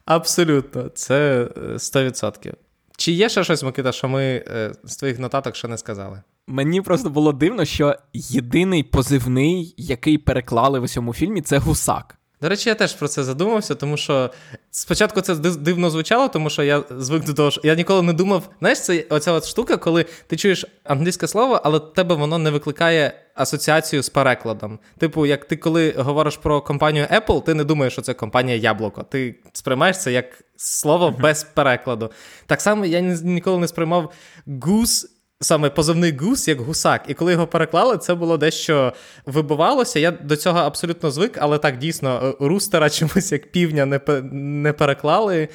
абсолютно, 0.05 0.89
це 0.89 1.45
100%. 1.57 2.53
Чи 2.97 3.13
є 3.13 3.29
ще 3.29 3.45
щось, 3.45 3.63
Микита, 3.63 3.93
що 3.93 4.09
ми 4.09 4.23
е, 4.23 4.73
з 4.85 4.97
твоїх 4.97 5.19
нотаток 5.19 5.57
ще 5.57 5.69
не 5.69 5.79
сказали? 5.79 6.23
Мені 6.47 6.81
просто 6.81 7.11
було 7.11 7.33
дивно, 7.33 7.65
що 7.65 7.97
єдиний 8.13 8.83
позивний, 8.83 9.75
який 9.77 10.19
переклали 10.19 10.79
в 10.79 10.83
усьому 10.83 11.15
фільмі, 11.15 11.43
це 11.43 11.59
гусак. 11.59 12.19
До 12.45 12.51
речі, 12.51 12.69
я 12.69 12.75
теж 12.75 12.95
про 12.95 13.09
це 13.09 13.25
задумався, 13.25 13.75
тому 13.75 13.97
що 13.97 14.31
спочатку 14.71 15.21
це 15.21 15.35
дивно 15.35 15.91
звучало, 15.91 16.29
тому 16.29 16.51
що 16.51 16.63
я 16.63 16.83
звик 16.99 17.25
до 17.25 17.35
того, 17.35 17.51
що 17.51 17.61
я 17.65 17.75
ніколи 17.75 18.03
не 18.03 18.13
думав. 18.13 18.51
Знаєш, 18.61 18.81
це 18.81 19.05
оця 19.11 19.33
от 19.33 19.47
штука, 19.47 19.77
коли 19.77 20.07
ти 20.27 20.37
чуєш 20.37 20.67
англійське 20.85 21.27
слово, 21.27 21.61
але 21.65 21.81
тебе 21.81 22.15
воно 22.15 22.39
не 22.39 22.51
викликає 22.51 23.13
асоціацію 23.35 24.03
з 24.03 24.09
перекладом. 24.09 24.79
Типу, 24.99 25.27
як 25.27 25.45
ти 25.45 25.57
коли 25.57 25.95
говориш 25.99 26.37
про 26.37 26.61
компанію 26.61 27.07
Apple, 27.07 27.43
ти 27.43 27.55
не 27.55 27.65
думаєш, 27.65 27.93
що 27.93 28.03
це 28.03 28.15
компанія 28.15 28.57
Яблуко. 28.57 29.03
Ти 29.03 29.35
сприймаєш 29.53 29.99
це 29.99 30.13
як 30.13 30.45
слово 30.57 31.11
без 31.11 31.45
перекладу. 31.45 32.11
Так 32.47 32.61
само 32.61 32.87
я 32.87 33.01
ніколи 33.01 33.59
не 33.59 33.69
сприймав 33.69 34.13
Goose 34.47 35.07
саме 35.41 35.71
позивний 35.71 36.17
гус 36.17 36.49
як 36.49 36.61
гусак. 36.61 37.05
І 37.09 37.15
коли 37.15 37.33
його 37.33 37.47
переклали, 37.47 37.99
це 37.99 38.15
було 38.15 38.37
дещо 38.37 38.93
вибивалося. 39.27 39.99
Я 40.01 40.11
до 40.11 40.37
цього 40.37 40.59
абсолютно 40.59 41.11
звик, 41.11 41.39
але 41.41 41.59
так 41.59 41.79
дійсно, 41.79 42.21
е, 42.41 42.47
рустера 42.47 42.91
чомусь 42.91 43.33
як 43.33 43.53
півня 43.53 43.87
не 43.87 44.01
не 44.33 44.73
переклали, 44.73 45.49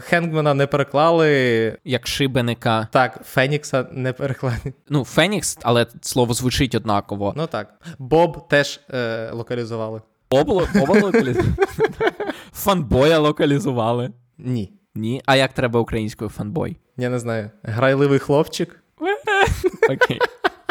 Хенгмена 0.00 0.54
не 0.54 0.66
переклали. 0.66 1.78
Як 1.84 2.06
шибеника. 2.06 2.88
Так, 2.92 3.20
Фенікса 3.24 3.86
не 3.92 4.12
переклали. 4.12 4.56
Ну, 4.88 5.04
Фенікс, 5.04 5.58
але 5.62 5.86
слово 6.00 6.34
звучить 6.34 6.74
однаково. 6.74 7.32
Ну 7.36 7.46
так. 7.46 7.74
Боб 7.98 8.48
теж 8.48 8.80
е, 8.90 9.30
локалізували. 9.32 10.02
Боба 10.30 10.54
локалізували? 11.00 11.54
Фанбоя 12.52 13.18
локалізували. 13.18 14.10
Ні. 14.38 14.72
Ні. 14.94 15.22
А 15.26 15.36
як 15.36 15.52
треба 15.52 15.80
українською 15.80 16.30
фанбой? 16.30 16.76
Я 16.96 17.08
не 17.08 17.18
знаю. 17.18 17.50
Грайливий 17.62 18.18
хлопчик. 18.18 18.83
Окей. 19.90 20.20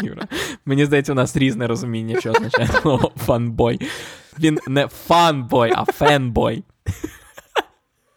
Юра. 0.01 0.27
Мені 0.65 0.85
здається, 0.85 1.11
у 1.11 1.15
нас 1.15 1.37
різне 1.37 1.67
розуміння, 1.67 2.19
що 2.19 2.31
означає 2.31 2.67
слово 2.67 3.11
фанбой. 3.17 3.89
Він 4.39 4.59
не 4.67 4.87
фанбой, 4.87 5.71
а 5.75 5.85
фенбой. 5.85 6.63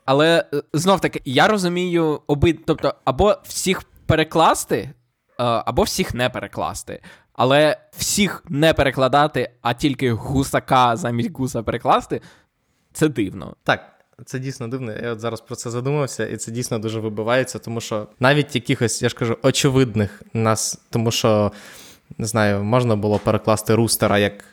Але 0.05 0.45
е, 0.55 0.62
знов 0.73 1.01
таки, 1.01 1.21
я 1.25 1.49
розумію, 1.49 2.21
оби, 2.27 2.53
тобто, 2.53 2.95
або 3.05 3.37
всіх 3.45 3.83
перекласти, 3.83 4.77
е, 4.77 4.92
або 5.38 5.83
всіх 5.83 6.14
не 6.14 6.31
перекласти. 6.31 7.01
Але 7.33 7.77
всіх 7.97 8.45
не 8.49 8.75
перекладати, 8.75 9.51
а 9.62 9.75
тільки 9.75 10.12
гусака 10.12 10.97
замість 10.97 11.33
гуса 11.33 11.62
перекласти 11.62 12.21
це 12.92 13.09
дивно. 13.09 13.57
Так. 13.62 13.95
Це 14.24 14.38
дійсно 14.38 14.68
дивно. 14.68 14.92
Я 14.92 15.12
от 15.12 15.20
зараз 15.20 15.40
про 15.40 15.57
це 15.57 15.70
задумався, 15.70 16.26
і 16.26 16.37
це 16.37 16.52
дійсно 16.52 16.79
дуже 16.79 17.00
вибивається, 17.00 17.59
тому 17.59 17.81
що 17.81 18.07
навіть 18.20 18.55
якихось, 18.55 19.02
я 19.02 19.09
ж 19.09 19.14
кажу, 19.14 19.38
очевидних 19.42 20.22
нас, 20.35 20.81
тому 20.90 21.11
що 21.11 21.52
не 22.18 22.26
знаю, 22.26 22.64
можна 22.64 22.96
було 22.96 23.18
перекласти 23.18 23.74
рустера 23.74 24.18
як 24.18 24.44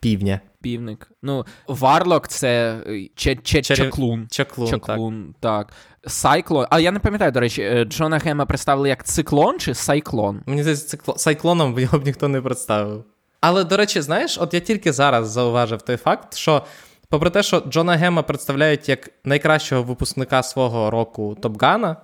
півня. 0.00 0.40
Півник. 0.60 1.10
Ну, 1.22 1.46
Варлок 1.68 2.28
це 2.28 2.80
е, 2.86 3.08
че, 3.14 3.36
че, 3.36 3.62
Чарі... 3.62 3.78
чаклун. 3.78 4.28
Чаклун, 4.30 4.68
чаклун, 4.68 5.34
так. 5.40 5.66
так. 5.66 6.12
Сайклон. 6.12 6.66
А 6.70 6.80
я 6.80 6.92
не 6.92 6.98
пам'ятаю, 6.98 7.32
до 7.32 7.40
речі, 7.40 7.62
е, 7.62 7.84
Джона 7.84 8.18
Гема 8.18 8.46
представили 8.46 8.88
як 8.88 9.04
циклон 9.04 9.58
чи 9.58 9.74
сайклон? 9.74 10.42
Мені 10.46 10.62
здається, 10.62 10.88
цикло... 10.88 11.18
сайклоном 11.18 11.78
його 11.78 11.98
б 11.98 12.04
ніхто 12.04 12.28
не 12.28 12.40
представив. 12.40 13.04
Але, 13.40 13.64
до 13.64 13.76
речі, 13.76 14.00
знаєш, 14.00 14.38
от 14.38 14.54
я 14.54 14.60
тільки 14.60 14.92
зараз 14.92 15.30
зауважив 15.30 15.82
той 15.82 15.96
факт, 15.96 16.34
що. 16.34 16.62
Попри 17.10 17.30
те, 17.30 17.42
що 17.42 17.60
Джона 17.60 17.96
Гема 17.96 18.22
представляють 18.22 18.88
як 18.88 19.10
найкращого 19.24 19.82
випускника 19.82 20.42
свого 20.42 20.90
року 20.90 21.36
Топгана, 21.42 21.96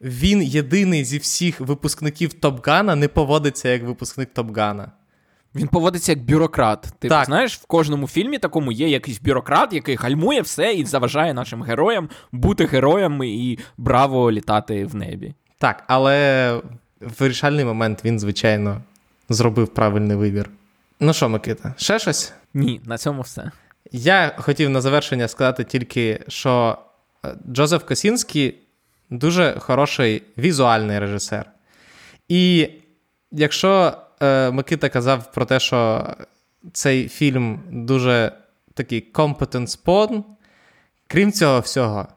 він 0.00 0.42
єдиний 0.42 1.04
зі 1.04 1.18
всіх 1.18 1.60
випускників 1.60 2.32
Топгана 2.32 2.94
не 2.94 3.08
поводиться 3.08 3.68
як 3.68 3.82
випускник 3.82 4.34
Топгана. 4.34 4.92
Він 5.54 5.68
поводиться 5.68 6.12
як 6.12 6.24
бюрократ. 6.24 6.88
Ти 6.98 7.08
так. 7.08 7.26
знаєш, 7.26 7.58
в 7.58 7.66
кожному 7.66 8.08
фільмі 8.08 8.38
такому 8.38 8.72
є 8.72 8.88
якийсь 8.88 9.20
бюрократ, 9.20 9.72
який 9.72 9.96
гальмує 9.96 10.40
все 10.40 10.72
і 10.72 10.84
заважає 10.84 11.34
нашим 11.34 11.62
героям 11.62 12.08
бути 12.32 12.66
героями 12.66 13.28
і 13.28 13.58
браво 13.76 14.32
літати 14.32 14.84
в 14.84 14.94
небі. 14.94 15.34
Так, 15.58 15.84
але 15.86 16.52
в 17.00 17.20
вирішальний 17.20 17.64
момент 17.64 18.04
він, 18.04 18.20
звичайно, 18.20 18.82
зробив 19.28 19.68
правильний 19.68 20.16
вибір. 20.16 20.50
Ну 21.00 21.12
що, 21.12 21.28
Микита, 21.28 21.74
ще 21.76 21.98
щось? 21.98 22.32
Ні, 22.54 22.80
на 22.84 22.98
цьому 22.98 23.22
все. 23.22 23.50
Я 23.98 24.32
хотів 24.38 24.70
на 24.70 24.80
завершення 24.80 25.28
сказати 25.28 25.64
тільки, 25.64 26.20
що 26.28 26.78
е, 27.24 27.34
Джозеф 27.52 27.84
Косінський 27.84 28.58
дуже 29.10 29.56
хороший 29.58 30.22
візуальний 30.38 30.98
режисер. 30.98 31.50
І 32.28 32.68
якщо 33.32 33.96
е, 34.22 34.50
Микита 34.50 34.88
казав 34.88 35.32
про 35.32 35.44
те, 35.44 35.60
що 35.60 36.06
цей 36.72 37.08
фільм 37.08 37.60
дуже 37.70 38.32
такий 38.74 39.12
competent 39.12 39.82
spawn, 39.82 40.22
крім 41.06 41.32
цього 41.32 41.60
всього, 41.60 42.08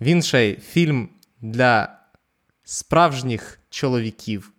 він 0.00 0.22
ще 0.22 0.44
й 0.44 0.56
фільм 0.56 1.08
для 1.40 1.88
справжніх 2.64 3.60
чоловіків. 3.70 4.52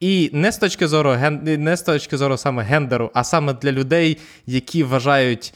І 0.00 0.30
не 0.32 0.52
з 0.52 0.58
точки 0.58 0.88
зору 0.88 1.16
не 1.42 1.76
з 1.76 1.82
точки 1.82 2.16
зору 2.16 2.36
саме 2.36 2.62
гендеру, 2.62 3.10
а 3.14 3.24
саме 3.24 3.54
для 3.54 3.72
людей, 3.72 4.18
які 4.46 4.84
вважають 4.84 5.54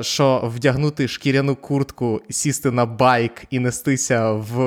що 0.00 0.50
вдягнути 0.54 1.08
шкіряну 1.08 1.56
куртку, 1.56 2.20
сісти 2.30 2.70
на 2.70 2.86
байк 2.86 3.44
і 3.50 3.58
нестися 3.58 4.32
в 4.32 4.60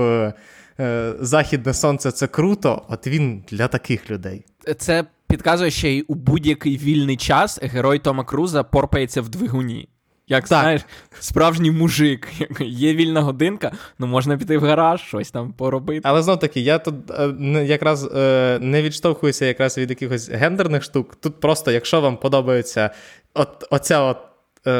е, 0.79 1.13
західне 1.19 1.73
сонце 1.73 2.11
це 2.11 2.27
круто. 2.27 2.81
От 2.89 3.07
він 3.07 3.43
для 3.49 3.67
таких 3.67 4.11
людей. 4.11 4.45
Це 4.77 5.03
підказує, 5.27 5.71
що 5.71 5.87
й 5.87 6.05
у 6.07 6.15
будь-який 6.15 6.77
вільний 6.77 7.17
час 7.17 7.59
герой 7.61 7.99
Тома 7.99 8.23
Круза 8.23 8.63
порпається 8.63 9.21
в 9.21 9.29
двигуні. 9.29 9.87
Як 10.27 10.47
так. 10.47 10.61
знаєш, 10.61 10.81
справжній 11.19 11.71
мужик, 11.71 12.27
є 12.59 12.93
вільна 12.93 13.21
годинка, 13.21 13.71
ну 13.99 14.07
можна 14.07 14.37
піти 14.37 14.57
в 14.57 14.63
гараж, 14.63 15.01
щось 15.01 15.31
там 15.31 15.53
поробити. 15.53 16.01
Але 16.03 16.21
знов 16.21 16.39
таки, 16.39 16.61
я 16.61 16.79
тут 16.79 16.95
е, 17.11 17.65
якраз 17.65 18.09
е, 18.15 18.59
не 18.61 18.81
відштовхуюся 18.81 19.45
якраз 19.45 19.77
від 19.77 19.89
якихось 19.89 20.29
гендерних 20.29 20.83
штук. 20.83 21.15
Тут 21.15 21.39
просто, 21.39 21.71
якщо 21.71 22.01
вам 22.01 22.17
подобається 22.17 22.89
от, 23.33 23.67
оця 23.69 24.01
от 24.01 24.17
Е, 24.17 24.30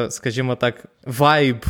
скажімо 0.09 0.55
так, 0.55 0.85
вайб 1.05 1.65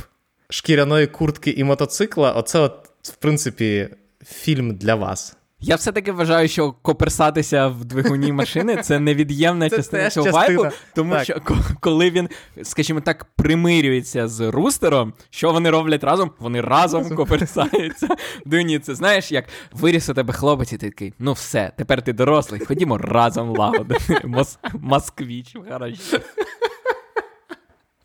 шкіряної 0.50 1.08
куртки 1.08 1.52
і 1.52 1.64
мотоцикла, 1.64 2.32
оце, 2.32 2.60
от, 2.60 2.90
в 3.04 3.16
принципі, 3.16 3.90
фільм 4.26 4.76
для 4.76 4.96
вас. 4.96 5.38
Я 5.64 5.76
все-таки 5.76 6.12
вважаю, 6.12 6.48
що 6.48 6.72
коперсатися 6.72 7.68
в 7.68 7.86
двигуні 7.86 8.34
машини 8.34 8.78
це 8.78 9.00
невід'ємна 9.00 9.70
це 9.70 9.78
частина 9.78 10.10
цього 10.10 10.32
вайбу, 10.32 10.66
тому 10.96 11.14
так. 11.14 11.24
що 11.24 11.42
коли 11.80 12.10
він, 12.10 12.30
скажімо 12.64 13.02
так, 13.02 13.26
примирюється 13.36 14.28
з 14.28 14.52
рустером, 14.52 15.14
що 15.30 15.52
вони 15.52 15.70
роблять 15.70 16.04
разом? 16.04 16.32
Вони 16.40 16.62
разом, 16.62 17.02
разом. 17.02 17.18
коперсаються 17.18 18.08
в 18.46 18.50
двигуні. 18.50 18.80
Це 18.80 18.96
знаєш, 18.96 19.32
як 19.32 19.46
виріс 19.72 20.10
у 20.10 20.14
тебе 20.14 20.34
хлопець, 20.34 20.74
і 20.74 20.78
ти 20.78 20.90
такий, 20.90 21.14
ну 21.20 21.34
все, 21.34 21.72
тепер 21.78 22.02
ти 22.02 22.14
дорослий, 22.14 22.66
ходімо 22.66 22.98
разом 22.98 23.50
лагодити. 23.50 24.22
Москвіч 24.74 25.56
в 25.56 25.90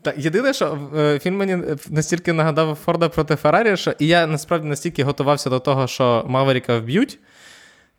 Так, 0.07 0.15
єдине, 0.17 0.53
що 0.53 0.89
е, 0.97 1.19
фільм 1.19 1.37
мені 1.37 1.57
настільки 1.89 2.33
нагадав 2.33 2.77
Форда 2.85 3.09
проти 3.09 3.35
Феррарі, 3.35 3.77
що 3.77 3.93
і 3.99 4.07
я 4.07 4.27
насправді 4.27 4.67
настільки 4.67 5.03
готувався 5.03 5.49
до 5.49 5.59
того, 5.59 5.87
що 5.87 6.25
Маверіка 6.27 6.77
вб'ють, 6.77 7.19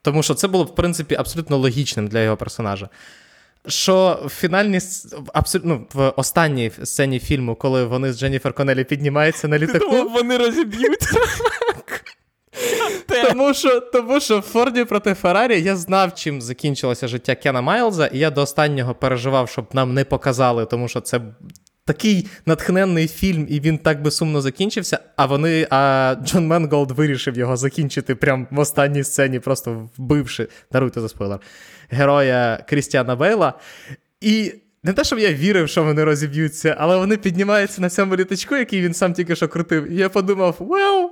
тому 0.03 0.23
що 0.23 0.35
це 0.35 0.49
було, 0.49 0.65
в 0.65 0.75
принципі, 0.75 1.15
абсолютно 1.15 1.57
логічним 1.57 2.09
для 2.09 2.21
його 2.21 2.37
персонажа. 2.37 2.89
Що 3.67 4.23
в 4.25 4.29
фінальній 4.29 4.81
абсолютно 5.35 5.75
ну, 5.75 5.87
в 5.95 6.13
останній 6.17 6.71
сцені 6.85 7.19
фільму, 7.19 7.55
коли 7.55 7.85
вони 7.85 8.13
з 8.13 8.19
Дженніфер 8.19 8.53
Конелі 8.53 8.85
піднімаються 8.85 9.49
на 9.49 9.59
літаку. 9.59 9.91
Думав, 9.91 10.13
вони 10.13 10.37
розіб'ють. 10.37 11.09
Тому 13.29 13.55
що 13.55 13.81
тому 13.81 14.21
що 14.21 14.39
в 14.39 14.43
Форді 14.43 14.85
проти 14.85 15.15
Феррарі 15.15 15.63
я 15.63 15.77
знав, 15.77 16.15
чим 16.15 16.43
закінчилося 16.43 17.09
життя 17.09 17.35
Кена 17.35 17.61
Майлза, 17.61 18.07
і 18.07 18.19
я 18.19 18.31
до 18.31 18.43
останнього 18.43 18.95
переживав, 18.95 19.49
щоб 19.49 19.67
нам 19.73 19.95
не 19.95 20.05
показали, 20.05 20.67
тому 20.67 20.89
що 20.89 21.01
це 21.01 21.21
такий 21.89 22.27
натхненний 22.47 23.09
фільм, 23.09 23.47
і 23.51 23.61
він 23.61 23.79
так 23.79 24.03
би 24.03 24.11
сумно 24.11 24.41
закінчився. 24.41 24.99
А 25.17 25.27
вони, 25.27 25.67
а 25.71 26.15
Джон 26.25 26.47
Менголд 26.47 26.91
вирішив 26.91 27.39
його 27.39 27.57
закінчити 27.57 28.15
прямо 28.15 28.47
в 28.51 28.59
останній 28.59 29.05
сцені, 29.05 29.41
просто 29.41 29.89
вбивши, 29.97 30.49
даруйте 30.73 31.01
за 31.01 31.09
спойлер, 31.09 31.39
героя 31.91 32.65
Крістіана 32.69 33.17
Бейла. 33.17 33.53
І 34.21 34.53
не 34.83 34.93
те, 34.93 35.05
щоб 35.05 35.19
я 35.19 35.33
вірив, 35.33 35.69
що 35.69 35.85
вони 35.85 36.05
розіб'ються, 36.05 36.77
але 36.79 36.97
вони 36.97 37.17
піднімаються 37.17 37.81
на 37.81 37.91
цьому 37.91 38.17
літачку, 38.17 38.57
який 38.57 38.81
він 38.81 38.95
сам 38.95 39.13
тільки 39.13 39.37
що 39.37 39.49
крутив. 39.49 39.91
І 39.91 39.97
я 39.97 40.09
подумав: 40.09 40.57
вау! 40.59 41.11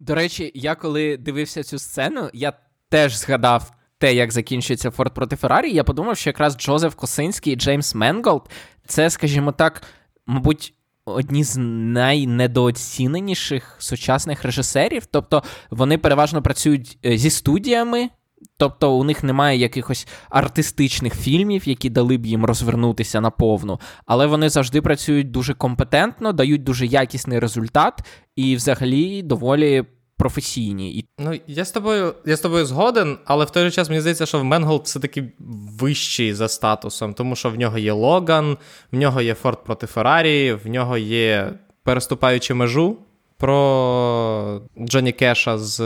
До 0.00 0.14
речі, 0.14 0.52
я 0.54 0.74
коли 0.74 1.16
дивився 1.16 1.62
цю 1.62 1.78
сцену, 1.78 2.30
я 2.32 2.52
теж 2.88 3.16
згадав 3.16 3.72
те, 3.98 4.14
як 4.14 4.32
закінчується 4.32 4.90
Форд 4.90 5.14
проти 5.14 5.36
Феррарі. 5.36 5.70
Я 5.70 5.84
подумав, 5.84 6.16
що 6.16 6.30
якраз 6.30 6.56
Джозеф 6.56 6.94
Косинський 6.94 7.52
і 7.52 7.56
Джеймс 7.56 7.94
Менголд 7.94 8.42
це, 8.86 9.10
скажімо 9.10 9.52
так, 9.52 9.82
мабуть. 10.26 10.74
Одні 11.06 11.44
з 11.44 11.56
найнедооціненіших 11.60 13.76
сучасних 13.78 14.44
режисерів, 14.44 15.06
тобто 15.06 15.42
вони 15.70 15.98
переважно 15.98 16.42
працюють 16.42 16.98
е, 17.06 17.18
зі 17.18 17.30
студіями, 17.30 18.08
тобто 18.56 18.96
у 18.96 19.04
них 19.04 19.24
немає 19.24 19.58
якихось 19.58 20.06
артистичних 20.30 21.14
фільмів, 21.14 21.68
які 21.68 21.90
дали 21.90 22.16
б 22.16 22.26
їм 22.26 22.44
розвернутися 22.44 23.20
наповну, 23.20 23.80
але 24.06 24.26
вони 24.26 24.48
завжди 24.48 24.82
працюють 24.82 25.30
дуже 25.30 25.54
компетентно, 25.54 26.32
дають 26.32 26.62
дуже 26.62 26.86
якісний 26.86 27.38
результат 27.38 28.00
і, 28.36 28.56
взагалі, 28.56 29.22
доволі 29.22 29.84
професійні. 30.16 30.98
І... 30.98 31.04
Ну, 31.18 31.38
я 31.46 31.64
з 31.64 31.70
тобою 31.70 32.14
я 32.26 32.36
з 32.36 32.40
тобою 32.40 32.66
згоден, 32.66 33.18
але 33.24 33.44
в 33.44 33.50
той 33.50 33.64
же 33.64 33.70
час 33.70 33.88
мені 33.88 34.00
здається, 34.00 34.26
що 34.26 34.38
в 34.38 34.44
Менголд 34.44 34.82
все-таки 34.84 35.32
вищий 35.80 36.34
за 36.34 36.48
статусом, 36.48 37.14
тому 37.14 37.36
що 37.36 37.50
в 37.50 37.58
нього 37.58 37.78
є 37.78 37.92
Логан, 37.92 38.56
в 38.92 38.96
нього 38.96 39.20
є 39.20 39.34
Форд 39.34 39.64
проти 39.64 39.86
Феррарі, 39.86 40.52
в 40.52 40.68
нього 40.68 40.98
є 40.98 41.52
переступаючи 41.82 42.54
межу. 42.54 42.96
Про 43.36 44.62
Джонні 44.78 45.12
Кеша 45.12 45.58
з 45.58 45.82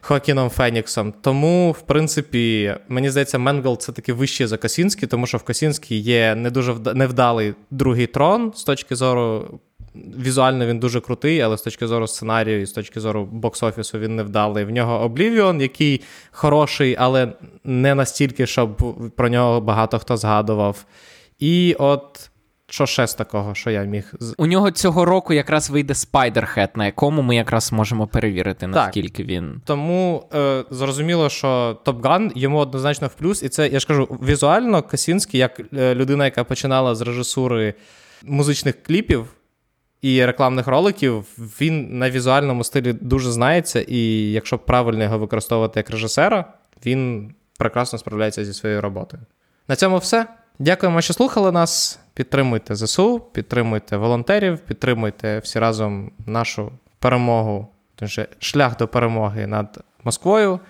Хоакіном 0.00 0.50
Феніксом. 0.50 1.14
Тому, 1.20 1.72
в 1.72 1.80
принципі, 1.80 2.74
мені 2.88 3.10
здається, 3.10 3.38
Менгл 3.38 3.78
це 3.78 3.92
таки 3.92 4.12
вищий 4.12 4.46
за 4.46 4.56
Косінський, 4.56 5.08
тому 5.08 5.26
що 5.26 5.38
в 5.38 5.42
Косінській 5.42 5.98
є 5.98 6.34
не 6.34 6.50
дуже 6.50 6.74
невдалий 6.94 7.54
другий 7.70 8.06
трон 8.06 8.52
з 8.56 8.64
точки 8.64 8.96
зору 8.96 9.60
Візуально 9.94 10.66
він 10.66 10.78
дуже 10.78 11.00
крутий, 11.00 11.40
але 11.40 11.58
з 11.58 11.62
точки 11.62 11.86
зору 11.86 12.06
сценарію 12.06 12.60
і 12.60 12.66
з 12.66 12.72
точки 12.72 13.00
зору 13.00 13.28
бокс-офісу 13.32 13.98
він 13.98 14.16
невдалий. 14.16 14.64
В 14.64 14.70
нього 14.70 15.08
Oblivion, 15.08 15.62
який 15.62 16.00
хороший, 16.30 16.96
але 16.98 17.32
не 17.64 17.94
настільки, 17.94 18.46
щоб 18.46 18.76
про 19.16 19.28
нього 19.28 19.60
багато 19.60 19.98
хто 19.98 20.16
згадував. 20.16 20.84
І 21.38 21.76
от. 21.78 22.30
Що 22.72 22.86
ще 22.86 23.06
з 23.06 23.14
такого, 23.14 23.54
що 23.54 23.70
я 23.70 23.82
міг. 23.82 24.12
У 24.38 24.46
нього 24.46 24.70
цього 24.70 25.04
року 25.04 25.32
якраз 25.32 25.70
вийде 25.70 25.92
Spider-Head, 25.92 26.68
на 26.74 26.86
якому 26.86 27.22
ми 27.22 27.36
якраз 27.36 27.72
можемо 27.72 28.06
перевірити, 28.06 28.66
наскільки 28.66 29.22
так. 29.22 29.26
він. 29.26 29.60
Тому 29.64 30.24
е, 30.34 30.64
зрозуміло, 30.70 31.28
що 31.28 31.78
Top 31.84 32.00
Gun 32.00 32.32
йому 32.34 32.58
однозначно 32.58 33.06
в 33.06 33.14
плюс. 33.14 33.42
І 33.42 33.48
це, 33.48 33.68
я 33.68 33.80
ж 33.80 33.86
кажу, 33.86 34.18
візуально 34.22 34.82
Касінський, 34.82 35.40
як 35.40 35.60
е, 35.74 35.94
людина, 35.94 36.24
яка 36.24 36.44
починала 36.44 36.94
з 36.94 37.00
режисури 37.00 37.74
музичних 38.22 38.82
кліпів 38.82 39.26
і 40.02 40.26
рекламних 40.26 40.66
роликів, 40.66 41.24
він 41.38 41.98
на 41.98 42.10
візуальному 42.10 42.64
стилі 42.64 42.92
дуже 42.92 43.30
знається, 43.30 43.84
і 43.88 43.98
якщо 44.32 44.58
правильно 44.58 45.04
його 45.04 45.18
використовувати 45.18 45.80
як 45.80 45.90
режисера, 45.90 46.44
він 46.86 47.32
прекрасно 47.58 47.98
справляється 47.98 48.44
зі 48.44 48.54
своєю 48.54 48.80
роботою. 48.80 49.22
На 49.68 49.76
цьому 49.76 49.98
все. 49.98 50.26
Дякуємо, 50.58 51.00
що 51.00 51.12
слухали 51.12 51.52
нас. 51.52 51.98
Підтримуйте 52.14 52.74
ЗСУ, 52.74 53.20
підтримуйте 53.20 53.96
волонтерів, 53.96 54.58
підтримуйте 54.58 55.38
всі 55.38 55.58
разом 55.58 56.12
нашу 56.26 56.72
перемогу, 56.98 57.68
тобто 57.94 58.22
шлях 58.38 58.76
до 58.76 58.88
перемоги 58.88 59.46
над 59.46 59.80
Москвою. 60.04 60.60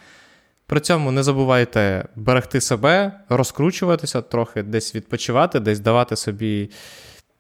При 0.67 0.81
цьому 0.81 1.11
не 1.11 1.23
забувайте 1.23 2.05
берегти 2.17 2.61
себе, 2.61 3.13
розкручуватися, 3.29 4.23
трохи 4.23 4.63
десь 4.63 4.95
відпочивати, 4.95 5.61
десь 5.61 5.81
давати 5.81 6.17
собі 6.17 6.71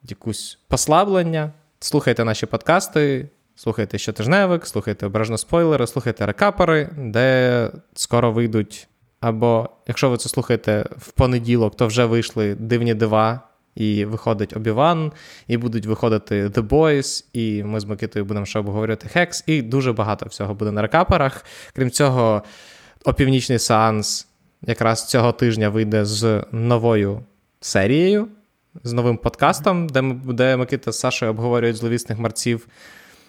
якусь 0.02 0.58
послаблення. 0.68 1.52
Слухайте 1.82 2.24
наші 2.24 2.46
подкасти, 2.46 3.28
слухайте 3.54 3.98
щотижневик, 3.98 4.66
слухайте 4.66 5.06
обережно 5.06 5.38
спойлери, 5.38 5.86
слухайте 5.86 6.26
рекапери, 6.26 6.88
де 6.98 7.70
скоро 7.94 8.32
вийдуть. 8.32 8.88
Або 9.20 9.70
якщо 9.86 10.10
ви 10.10 10.16
це 10.16 10.28
слухаєте 10.28 10.86
в 10.98 11.12
понеділок, 11.12 11.76
то 11.76 11.86
вже 11.86 12.04
вийшли 12.04 12.54
дивні 12.54 12.94
дива, 12.94 13.40
і 13.74 14.04
виходить 14.04 14.56
Обіван, 14.56 15.12
і 15.46 15.56
будуть 15.56 15.86
виходити 15.86 16.48
The 16.48 16.68
Boys, 16.68 17.24
і 17.32 17.64
ми 17.64 17.80
з 17.80 17.84
Микитою 17.84 18.24
будемо 18.24 18.46
ще 18.46 18.58
обговорювати 18.58 19.08
Хекс, 19.08 19.44
і 19.46 19.62
дуже 19.62 19.92
багато 19.92 20.26
всього 20.26 20.54
буде 20.54 20.72
на 20.72 20.82
рекаперах. 20.82 21.44
Крім 21.74 21.90
цього, 21.90 22.42
опівнічний 23.04 23.58
сеанс 23.58 24.28
якраз 24.62 25.08
цього 25.08 25.32
тижня 25.32 25.68
вийде 25.68 26.04
з 26.04 26.44
новою 26.52 27.20
серією 27.60 28.28
з 28.84 28.92
новим 28.92 29.16
подкастом, 29.16 29.86
де 29.86 30.02
де 30.24 30.56
Микита 30.56 30.92
з 30.92 30.98
Сашою 30.98 31.30
обговорюють 31.30 31.76
зловісних 31.76 32.18
марців, 32.18 32.66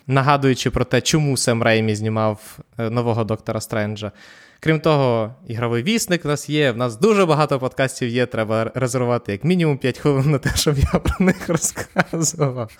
нагадуючи 0.07 0.71
про 0.71 0.85
те, 0.85 1.01
чому 1.01 1.37
Сем 1.37 1.63
Реймі 1.63 1.95
знімав 1.95 2.59
е, 2.77 2.89
нового 2.89 3.23
доктора 3.23 3.61
Стренджа. 3.61 4.11
Крім 4.59 4.79
того, 4.79 5.35
ігровий 5.47 5.83
вісник 5.83 6.25
в 6.25 6.27
нас 6.27 6.49
є. 6.49 6.71
В 6.71 6.77
нас 6.77 6.99
дуже 6.99 7.25
багато 7.25 7.59
подкастів 7.59 8.09
є. 8.09 8.25
Треба 8.25 8.71
резервувати 8.75 9.31
як 9.31 9.43
мінімум 9.43 9.77
5 9.77 9.97
хвилин 9.97 10.31
на 10.31 10.37
те, 10.37 10.51
щоб 10.55 10.77
я 10.77 10.99
про 10.99 11.25
них 11.25 11.49
розказував. 11.49 12.71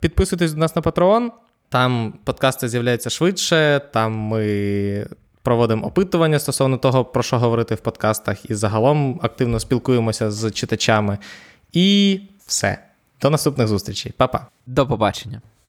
Підписуйтесь 0.00 0.52
до 0.52 0.58
нас 0.58 0.76
на 0.76 0.82
Patreon. 0.82 1.30
Там 1.68 2.14
подкасти 2.24 2.68
з'являються 2.68 3.10
швидше, 3.10 3.80
там 3.92 4.12
ми 4.12 5.06
проводимо 5.42 5.86
опитування 5.86 6.38
стосовно 6.38 6.76
того, 6.76 7.04
про 7.04 7.22
що 7.22 7.38
говорити 7.38 7.74
в 7.74 7.80
подкастах, 7.80 8.50
і 8.50 8.54
загалом 8.54 9.20
активно 9.22 9.60
спілкуємося 9.60 10.30
з 10.30 10.50
читачами. 10.50 11.18
І 11.72 12.20
все. 12.46 12.84
До 13.20 13.30
наступних 13.30 13.68
зустрічей. 13.68 14.12
Па-па. 14.16 14.46
До 14.66 14.86
побачення. 14.86 15.40